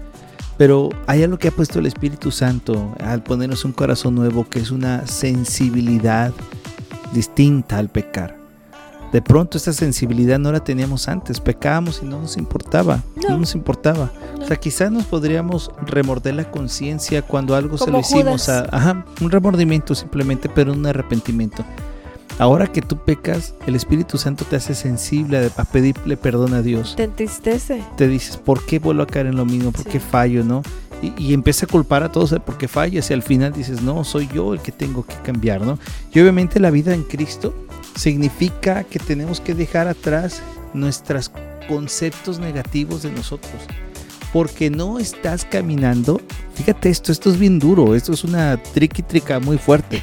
[0.58, 4.60] pero hay algo que ha puesto el Espíritu Santo al ponernos un corazón nuevo, que
[4.60, 6.34] es una sensibilidad
[7.14, 8.43] distinta al pecar.
[9.14, 13.53] De pronto esta sensibilidad no la teníamos antes, pecábamos y no nos importaba, no, nos
[13.53, 14.11] importaba.
[14.41, 19.05] O sea, quizás nos podríamos remorder la conciencia cuando algo se lo hicimos, a, ajá,
[19.22, 21.64] un remordimiento simplemente, pero un arrepentimiento.
[22.39, 26.95] Ahora que tú pecas, el Espíritu Santo te hace sensible a, pedirle perdón a Dios.
[26.95, 27.84] Te entristece.
[27.95, 29.72] Te dices, ¿por qué vuelvo a caer en lo mismo?
[29.72, 30.43] ¿Por qué fallo?
[30.43, 30.64] ¿No?
[31.20, 34.55] Y, empieza a culpar a todos porque fallas y al final dices, no, soy yo
[34.55, 35.78] el que tengo que cambiar, ¿no?
[36.14, 37.53] Y obviamente la vida en Cristo
[37.96, 40.41] significa que tenemos que dejar atrás
[40.74, 41.32] nuestros
[41.68, 43.62] conceptos negativos de nosotros.
[44.32, 46.20] Porque no estás caminando,
[46.56, 50.02] fíjate esto, esto es bien duro, esto es una triqui trica muy fuerte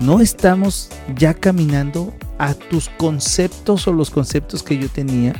[0.00, 5.34] no estamos ya caminando a tus conceptos o los conceptos que yo tenía,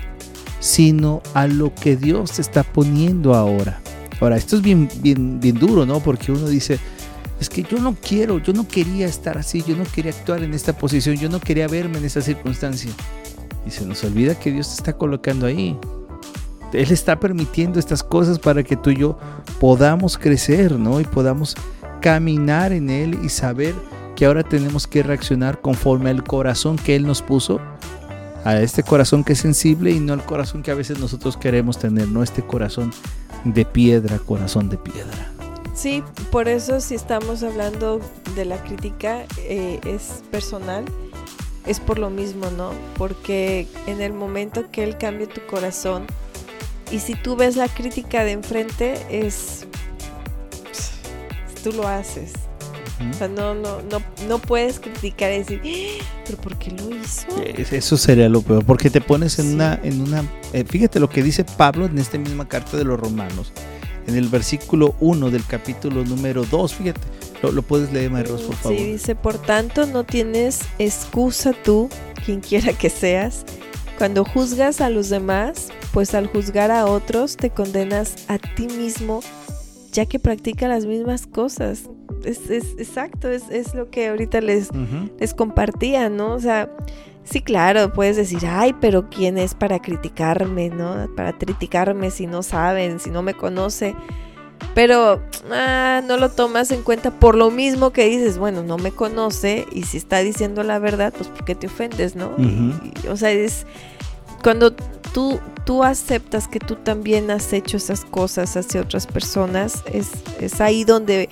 [0.61, 3.81] sino a lo que Dios te está poniendo ahora.
[4.21, 6.01] Ahora, esto es bien, bien, bien duro, ¿no?
[6.01, 6.79] Porque uno dice,
[7.41, 10.55] es que yo no quiero, yo no quería estar así, yo no quería actuar en
[10.55, 12.91] esta posición, yo no quería verme en esa circunstancia.
[13.67, 15.79] Y se nos olvida que Dios te está colocando ahí.
[16.73, 19.19] Él está permitiendo estas cosas para que tú y yo
[19.61, 21.01] podamos crecer, ¿no?
[21.01, 21.57] Y podamos
[22.01, 23.75] caminar en Él y saber
[24.15, 27.61] que ahora tenemos que reaccionar conforme al corazón que Él nos puso,
[28.45, 31.79] a este corazón que es sensible y no al corazón que a veces nosotros queremos
[31.79, 32.93] tener, no este corazón
[33.45, 35.36] de piedra, corazón de piedra.
[35.77, 38.01] Sí, por eso si estamos hablando
[38.35, 40.87] de la crítica eh, es personal,
[41.67, 42.73] es por lo mismo, ¿no?
[42.97, 46.07] Porque en el momento que Él cambie tu corazón
[46.91, 49.67] y si tú ves la crítica de enfrente es...
[51.63, 52.33] Tú lo haces,
[53.11, 56.23] o sea, no, no, no, no puedes criticar y decir, ¡Ah!
[56.25, 57.27] pero ¿por qué lo hizo?
[57.43, 61.23] Eso sería lo peor, porque te pones en una, en una, eh, fíjate lo que
[61.25, 63.53] dice Pablo en esta misma carta de los romanos,
[64.07, 67.01] en el versículo 1 del capítulo número 2, fíjate,
[67.43, 68.79] lo, puedes leer, Mayros, por favor.
[68.79, 71.89] Sí, dice, por tanto no tienes excusa tú,
[72.25, 73.45] quien quiera que seas,
[73.99, 79.21] cuando juzgas a los demás, pues al juzgar a otros te condenas a ti mismo,
[79.93, 81.89] ya que practica las mismas cosas
[82.25, 84.69] es, es exacto, es, es, lo que ahorita les,
[85.19, 86.35] les compartía, ¿no?
[86.35, 86.71] O sea,
[87.29, 91.09] sí, claro, puedes decir, ay, pero ¿quién es para criticarme, ¿no?
[91.15, 93.95] Para criticarme si no saben, si no me conoce.
[94.75, 98.91] Pero ah, no lo tomas en cuenta por lo mismo que dices, bueno, no me
[98.91, 102.35] conoce y si está diciendo la verdad, pues ¿por qué te ofendes, no?
[103.11, 103.67] o sea, es
[104.43, 104.73] cuando
[105.13, 110.11] tú, tú aceptas que tú también has hecho esas cosas hacia otras personas, es,
[110.41, 111.29] es ahí donde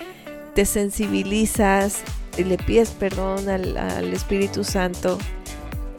[0.55, 1.99] te sensibilizas,
[2.37, 5.19] le pides perdón al, Espíritu Santo,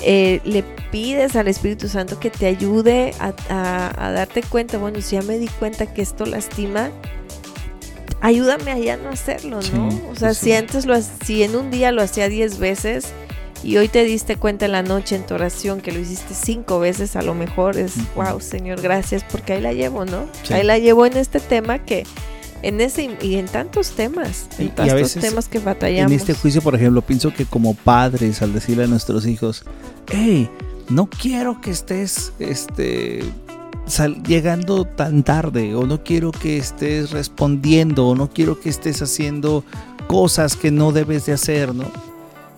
[0.02, 5.22] eh, le pides al Espíritu Santo que te ayude a, darte cuenta, bueno, si ya
[5.22, 6.90] me di cuenta que esto lastima,
[8.22, 9.90] ayúdame a ya no hacerlo, ¿no?
[10.10, 13.14] o sea, si antes lo si en un día lo hacía diez veces
[13.64, 16.80] y hoy te diste cuenta en la noche en tu oración que lo hiciste cinco
[16.80, 20.26] veces, a lo mejor es, wow, Señor, gracias, porque ahí la llevo, ¿no?
[20.52, 22.04] Ahí la llevo en este tema que
[22.66, 26.12] en ese y en tantos temas, en tantos temas que batallamos.
[26.12, 29.64] En este juicio, por ejemplo, pienso que como padres, al decirle a nuestros hijos,
[30.08, 30.50] hey,
[30.90, 33.24] no quiero que estés este,
[34.28, 39.64] llegando tan tarde, o no quiero que estés respondiendo, o no quiero que estés haciendo
[40.08, 41.86] cosas que no debes de hacer, ¿no?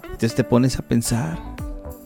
[0.03, 1.37] Entonces te pones a pensar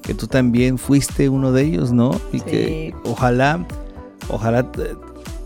[0.01, 2.19] que tú también fuiste uno de ellos, ¿no?
[2.33, 3.63] Y que ojalá,
[4.27, 4.71] ojalá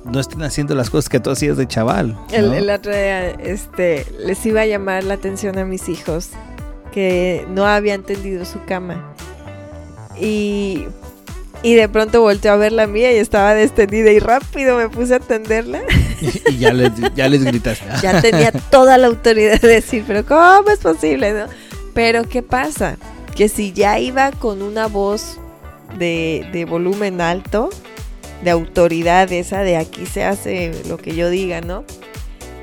[0.06, 2.18] no estén haciendo las cosas que tú hacías de chaval.
[2.32, 6.30] El, el, otro día este, les iba a llamar la atención a mis hijos
[6.94, 9.14] que no habían tendido su cama.
[10.20, 10.86] Y,
[11.64, 15.14] y de pronto volteó a ver la mía y estaba destendida y rápido me puse
[15.14, 15.82] a atenderla.
[16.50, 17.86] Y, ya, les, ya les gritaste.
[18.02, 21.34] ya tenía toda la autoridad de decir, pero ¿cómo es posible?
[21.34, 21.46] No?
[21.94, 22.98] Pero ¿qué pasa?
[23.36, 25.38] Que si ya iba con una voz
[26.00, 27.70] de, de volumen alto,
[28.44, 31.84] de autoridad esa de aquí se hace lo que yo diga, ¿no?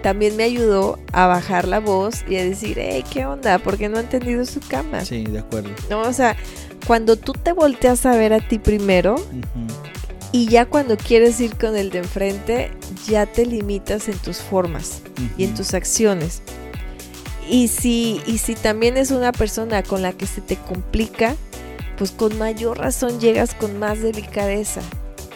[0.02, 3.58] También me ayudó a bajar la voz y a decir, hey, ¿qué onda?
[3.58, 5.04] Porque no ha entendido su cama.
[5.04, 5.70] Sí, de acuerdo.
[5.88, 6.36] No, o sea,
[6.86, 9.14] cuando tú te volteas a ver a ti primero
[10.32, 12.72] y ya cuando quieres ir con el de enfrente,
[13.06, 15.02] ya te limitas en tus formas
[15.36, 16.42] y en tus acciones.
[17.48, 21.36] Y si, y si también es una persona con la que se te complica,
[21.96, 24.80] pues con mayor razón llegas con más delicadeza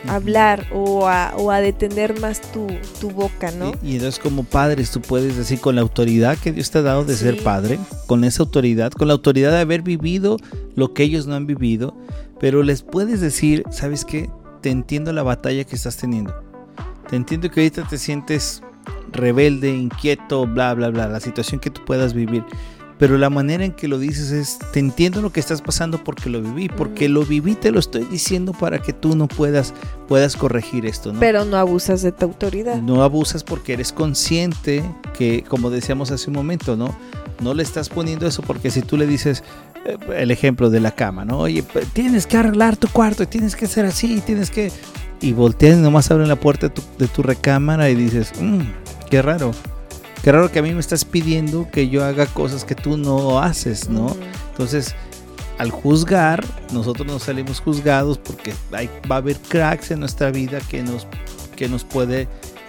[0.08, 2.66] hablar o a, o a detener más tu,
[3.10, 3.72] boca, ¿no?
[3.82, 7.04] Y, entonces como padres tú puedes decir con la autoridad que Dios te ha dado
[7.04, 10.36] de ser padre, con esa autoridad, con la autoridad de haber vivido
[10.74, 11.96] lo que ellos no han vivido,
[12.40, 14.30] pero les puedes decir, ¿sabes qué?
[14.60, 16.34] Te entiendo la batalla que estás teniendo.
[17.08, 18.62] Te entiendo que ahorita te sientes
[19.12, 22.44] rebelde, inquieto, bla, bla, bla, la situación que tú puedas vivir
[22.98, 26.30] pero la manera en que lo dices es, te entiendo lo que estás pasando porque
[26.30, 29.74] lo viví, porque lo viví, te lo estoy diciendo para que tú no puedas,
[30.08, 31.20] puedas corregir esto, ¿no?
[31.20, 32.80] Pero no abusas de tu autoridad.
[32.80, 34.82] No abusas porque eres consciente
[35.16, 36.96] que, como decíamos hace un momento, ¿no?
[37.42, 39.44] No le estás poniendo eso porque si tú le dices,
[39.84, 41.40] eh, el ejemplo de la cama, ¿no?
[41.40, 44.72] Oye, tienes que arreglar tu cuarto y tienes que ser así, tienes que...
[45.20, 48.60] Y volteas y nomás abren la puerta de tu, recámara y dices, mmm,
[49.10, 49.52] qué raro
[50.26, 53.38] Qué raro que a mí me estás pidiendo que yo haga cosas que tú no
[53.38, 54.16] haces, ¿no?
[54.50, 54.96] Entonces,
[55.56, 60.58] al juzgar, nosotros nos salimos juzgados porque hay, va a haber cracks en nuestra vida
[60.68, 61.06] que nos,
[61.54, 62.26] que nos puede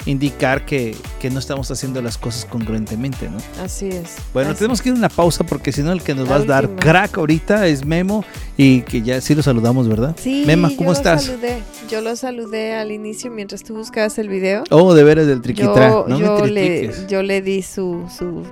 [0.08, 0.96] indicar que,
[1.32, 3.38] no estamos haciendo las cosas congruentemente, ¿no?
[3.62, 4.16] Así es.
[4.34, 6.40] Bueno, tenemos que ir a una pausa porque si no el que nos va a
[6.40, 8.24] dar crack ahorita es Memo
[8.56, 10.16] y que ya sí lo saludamos, ¿verdad?
[10.18, 10.44] Sí.
[10.48, 11.28] Mema, ¿cómo yo estás?
[11.28, 11.64] Lo saludé.
[11.90, 14.64] Yo lo saludé al inicio mientras tú buscabas el video.
[14.72, 15.90] Oh, de veras del triquitrá.
[15.90, 18.44] Yo, no yo le, yo le di su, su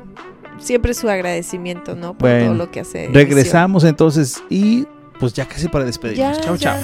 [0.60, 2.18] siempre su agradecimiento, ¿no?
[2.18, 3.08] Por todo lo que hace.
[3.14, 4.86] Regresamos entonces y
[5.20, 6.42] pues ya casi para despedirnos.
[6.42, 6.78] chao, chao.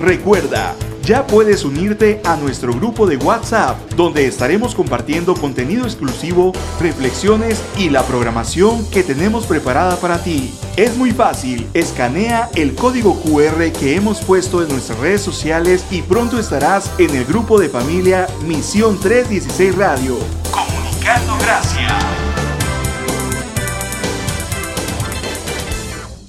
[0.00, 0.74] Recuerda
[1.04, 7.90] ya puedes unirte a nuestro grupo de WhatsApp, donde estaremos compartiendo contenido exclusivo, reflexiones y
[7.90, 10.52] la programación que tenemos preparada para ti.
[10.76, 16.02] Es muy fácil, escanea el código QR que hemos puesto en nuestras redes sociales y
[16.02, 20.16] pronto estarás en el grupo de familia Misión 316 Radio.
[20.50, 21.92] Comunicando gracias.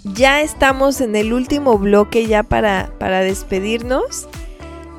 [0.04, 4.28] Ya estamos en el último bloque ya para, para despedirnos.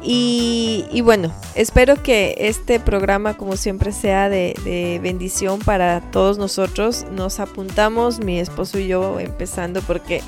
[0.04, 7.06] Y, bueno, espero que este programa, como siempre, sea de, bendición para todos nosotros.
[7.12, 10.20] Nos apuntamos, mi esposo y yo, empezando, porque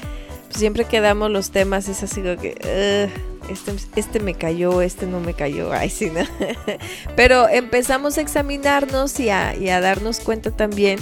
[0.51, 3.11] siempre quedamos los temas, es así que,
[3.51, 6.21] este, este me cayó, este no me cayó, ay, sí, ¿no?
[7.17, 11.01] Pero empezamos a examinarnos y a, darnos cuenta también.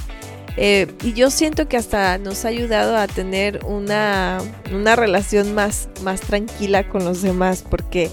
[0.57, 4.39] Eh, y yo siento que hasta nos ha ayudado a tener una,
[4.71, 8.11] una relación más, más tranquila con los demás, porque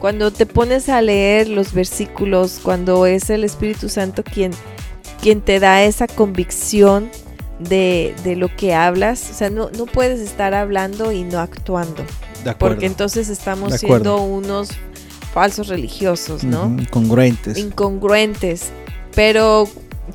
[0.00, 4.52] cuando te pones a leer los versículos, cuando es el Espíritu Santo quien,
[5.20, 7.10] quien te da esa convicción
[7.58, 12.04] de, lo que hablas, o sea, no, no, puedes estar hablando y no actuando.
[12.44, 12.58] De acuerdo.
[12.58, 14.70] Porque entonces estamos siendo unos
[15.32, 16.66] falsos religiosos, ¿no?
[16.66, 17.58] incongruentes.
[17.58, 18.70] Incongruentes.
[19.14, 19.68] Pero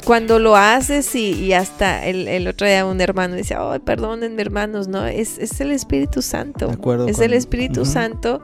[0.06, 5.06] cuando lo haces y, hasta el, otro día un hermano dice, oh, perdónenme hermanos, ¿no?
[5.06, 6.68] Es, es el Espíritu Santo.
[6.68, 8.42] De acuerdo es el Espíritu Santo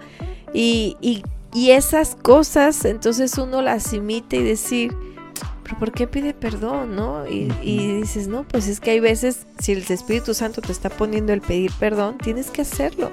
[0.53, 4.95] y, y, esas cosas, entonces uno las imita y decir,
[5.63, 7.27] pero ¿por qué pide perdón, no?
[7.27, 7.47] Y,
[7.99, 11.41] dices, no, pues es que hay veces, si el Espíritu Santo te está poniendo el
[11.41, 13.11] pedir perdón, tienes que hacerlo.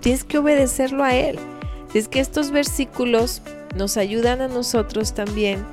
[0.00, 1.38] Tienes que obedecerlo a Él.
[1.94, 3.42] Es que estos versículos
[3.76, 5.64] nos ayudan a nosotros también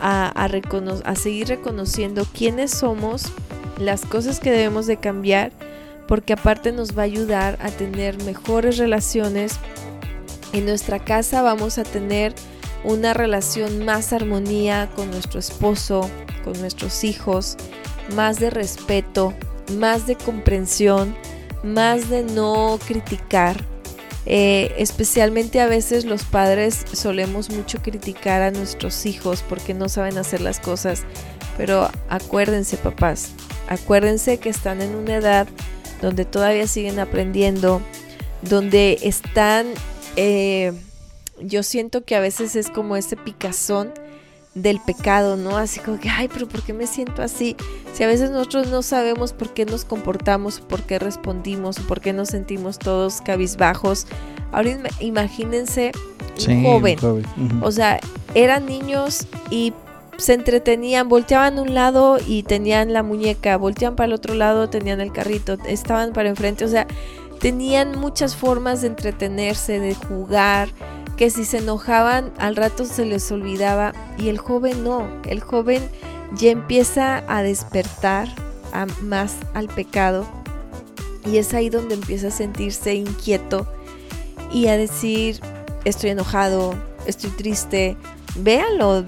[0.00, 3.26] a, a seguir reconociendo quiénes somos,
[3.78, 5.52] las cosas que debemos de cambiar,
[6.06, 9.58] porque aparte nos va a ayudar a tener mejores relaciones
[10.52, 12.34] en nuestra casa vamos a tener
[12.84, 16.08] una relación más armonía con nuestro esposo,
[16.44, 17.56] con nuestros hijos,
[18.14, 19.34] más de respeto,
[19.76, 21.16] más de comprensión,
[21.62, 23.56] más de no criticar.
[24.26, 30.18] Eh, especialmente a veces los padres solemos mucho criticar a nuestros hijos porque no saben
[30.18, 31.04] hacer las cosas.
[31.56, 33.30] Pero acuérdense papás,
[33.68, 35.48] acuérdense que están en una edad
[36.00, 37.82] donde todavía siguen aprendiendo,
[38.42, 39.66] donde están,
[40.20, 40.72] eh,
[41.40, 43.92] yo siento que a veces es como ese picazón
[44.54, 45.56] del pecado, ¿no?
[45.56, 47.54] Así como que, ay, pero ¿por qué me siento así?
[47.94, 52.12] Si a veces nosotros no sabemos por qué nos comportamos, por qué respondimos, por qué
[52.12, 54.08] nos sentimos todos cabizbajos.
[54.50, 55.92] Ahora imagínense
[56.48, 56.98] un joven,
[57.62, 58.00] o sea,
[58.34, 59.72] eran niños y
[60.16, 65.00] se entretenían, volteaban un lado y tenían la muñeca, volteaban para el otro lado, tenían
[65.00, 66.88] el carrito, estaban para enfrente, o sea,
[67.38, 70.68] tenían muchas formas de entretenerse, de jugar,
[71.16, 75.82] que si se enojaban al rato se les olvidaba y el joven no, el joven
[76.36, 78.28] ya empieza a despertar
[79.02, 80.26] más al pecado
[81.26, 83.66] y es ahí donde empieza a sentirse inquieto
[84.52, 85.40] y a decir
[85.84, 86.74] estoy enojado,
[87.06, 87.96] estoy triste,
[88.36, 89.04] véanlo,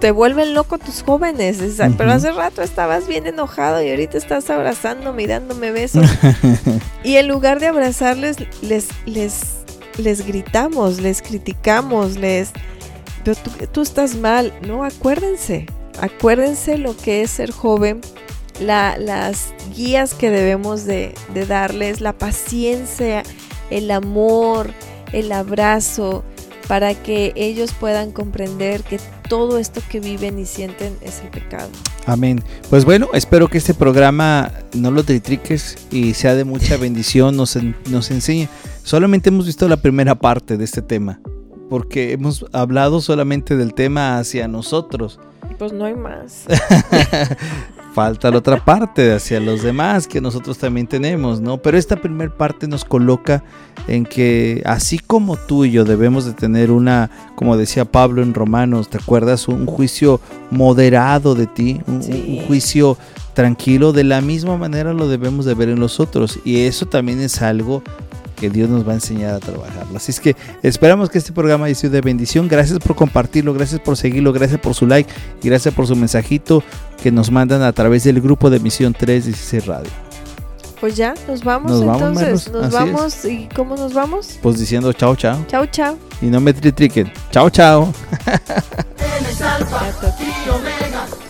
[0.00, 1.58] te vuelven loco tus jóvenes,
[1.96, 6.06] pero hace rato estabas bien enojado y ahorita estás abrazándome y dándome besos.
[7.04, 9.56] y en lugar de abrazarles, les, les
[9.98, 12.50] les gritamos, les criticamos, les...
[13.24, 13.36] Pero
[13.72, 15.66] tú, estás mal, no, acuérdense,
[16.00, 18.00] acuérdense lo que es ser joven,
[18.60, 21.12] las guías que debemos de,
[21.48, 23.24] darles, la paciencia,
[23.70, 24.70] el amor,
[25.12, 26.22] el abrazo,
[26.68, 28.98] para que ellos puedan comprender que
[29.28, 31.68] todo esto que viven y sienten es el pecado.
[32.06, 32.42] Amén.
[32.70, 37.58] Pues bueno, espero que este programa no lo tritriques y sea de mucha bendición, nos,
[37.90, 38.48] nos enseñe.
[38.82, 41.20] Solamente hemos visto la primera parte de este tema,
[41.68, 45.18] porque hemos hablado solamente del tema hacia nosotros.
[45.58, 46.44] Pues no hay más.
[47.96, 51.56] Falta la otra parte hacia los demás que nosotros también tenemos, ¿no?
[51.56, 53.42] Pero esta primera parte nos coloca
[53.88, 58.34] en que así como tú y yo debemos de tener una, como decía Pablo en
[58.34, 59.48] Romanos, ¿te acuerdas?
[59.48, 60.20] Un juicio
[60.50, 62.98] moderado de ti, un, un juicio
[63.32, 66.38] tranquilo, de la misma manera lo debemos de ver en los otros.
[66.44, 67.82] Y eso también es algo
[68.36, 69.96] que Dios nos va a enseñar a trabajarlo.
[69.96, 72.46] Así es que esperamos que este programa haya sido de bendición.
[72.48, 75.10] Gracias por compartirlo, gracias por seguirlo, gracias por su like
[75.42, 76.62] y gracias por su mensajito
[77.02, 79.90] que nos mandan a través del grupo de Misión 316 Radio.
[80.80, 82.52] Pues ya, nos vamos entonces.
[82.52, 83.24] nos vamos.
[83.24, 84.38] ¿Y cómo nos vamos?
[84.42, 85.42] Pues diciendo chao, chao.
[85.48, 85.98] Chao, chao.
[86.20, 87.10] Y no me tritriquen.
[87.30, 87.92] Chao, chao.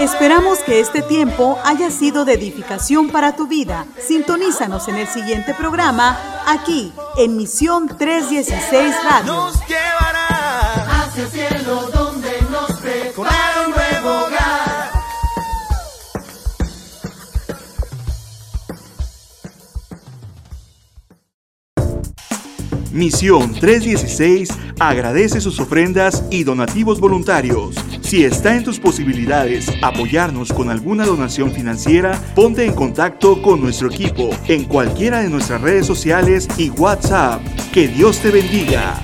[0.00, 3.86] Esperamos que este tiempo haya sido de edificación para tu vida.
[3.98, 9.32] Sintonízanos en el siguiente programa, aquí en Misión 316 Radio.
[9.32, 14.90] Nos llevará hacia el cielo donde nos prepara un nuevo hogar.
[22.90, 24.48] Misión 316
[24.80, 27.76] agradece sus ofrendas y donativos voluntarios.
[28.04, 33.88] Si está en tus posibilidades apoyarnos con alguna donación financiera, ponte en contacto con nuestro
[33.88, 37.40] equipo en cualquiera de nuestras redes sociales y WhatsApp.
[37.72, 39.00] Que Dios te bendiga.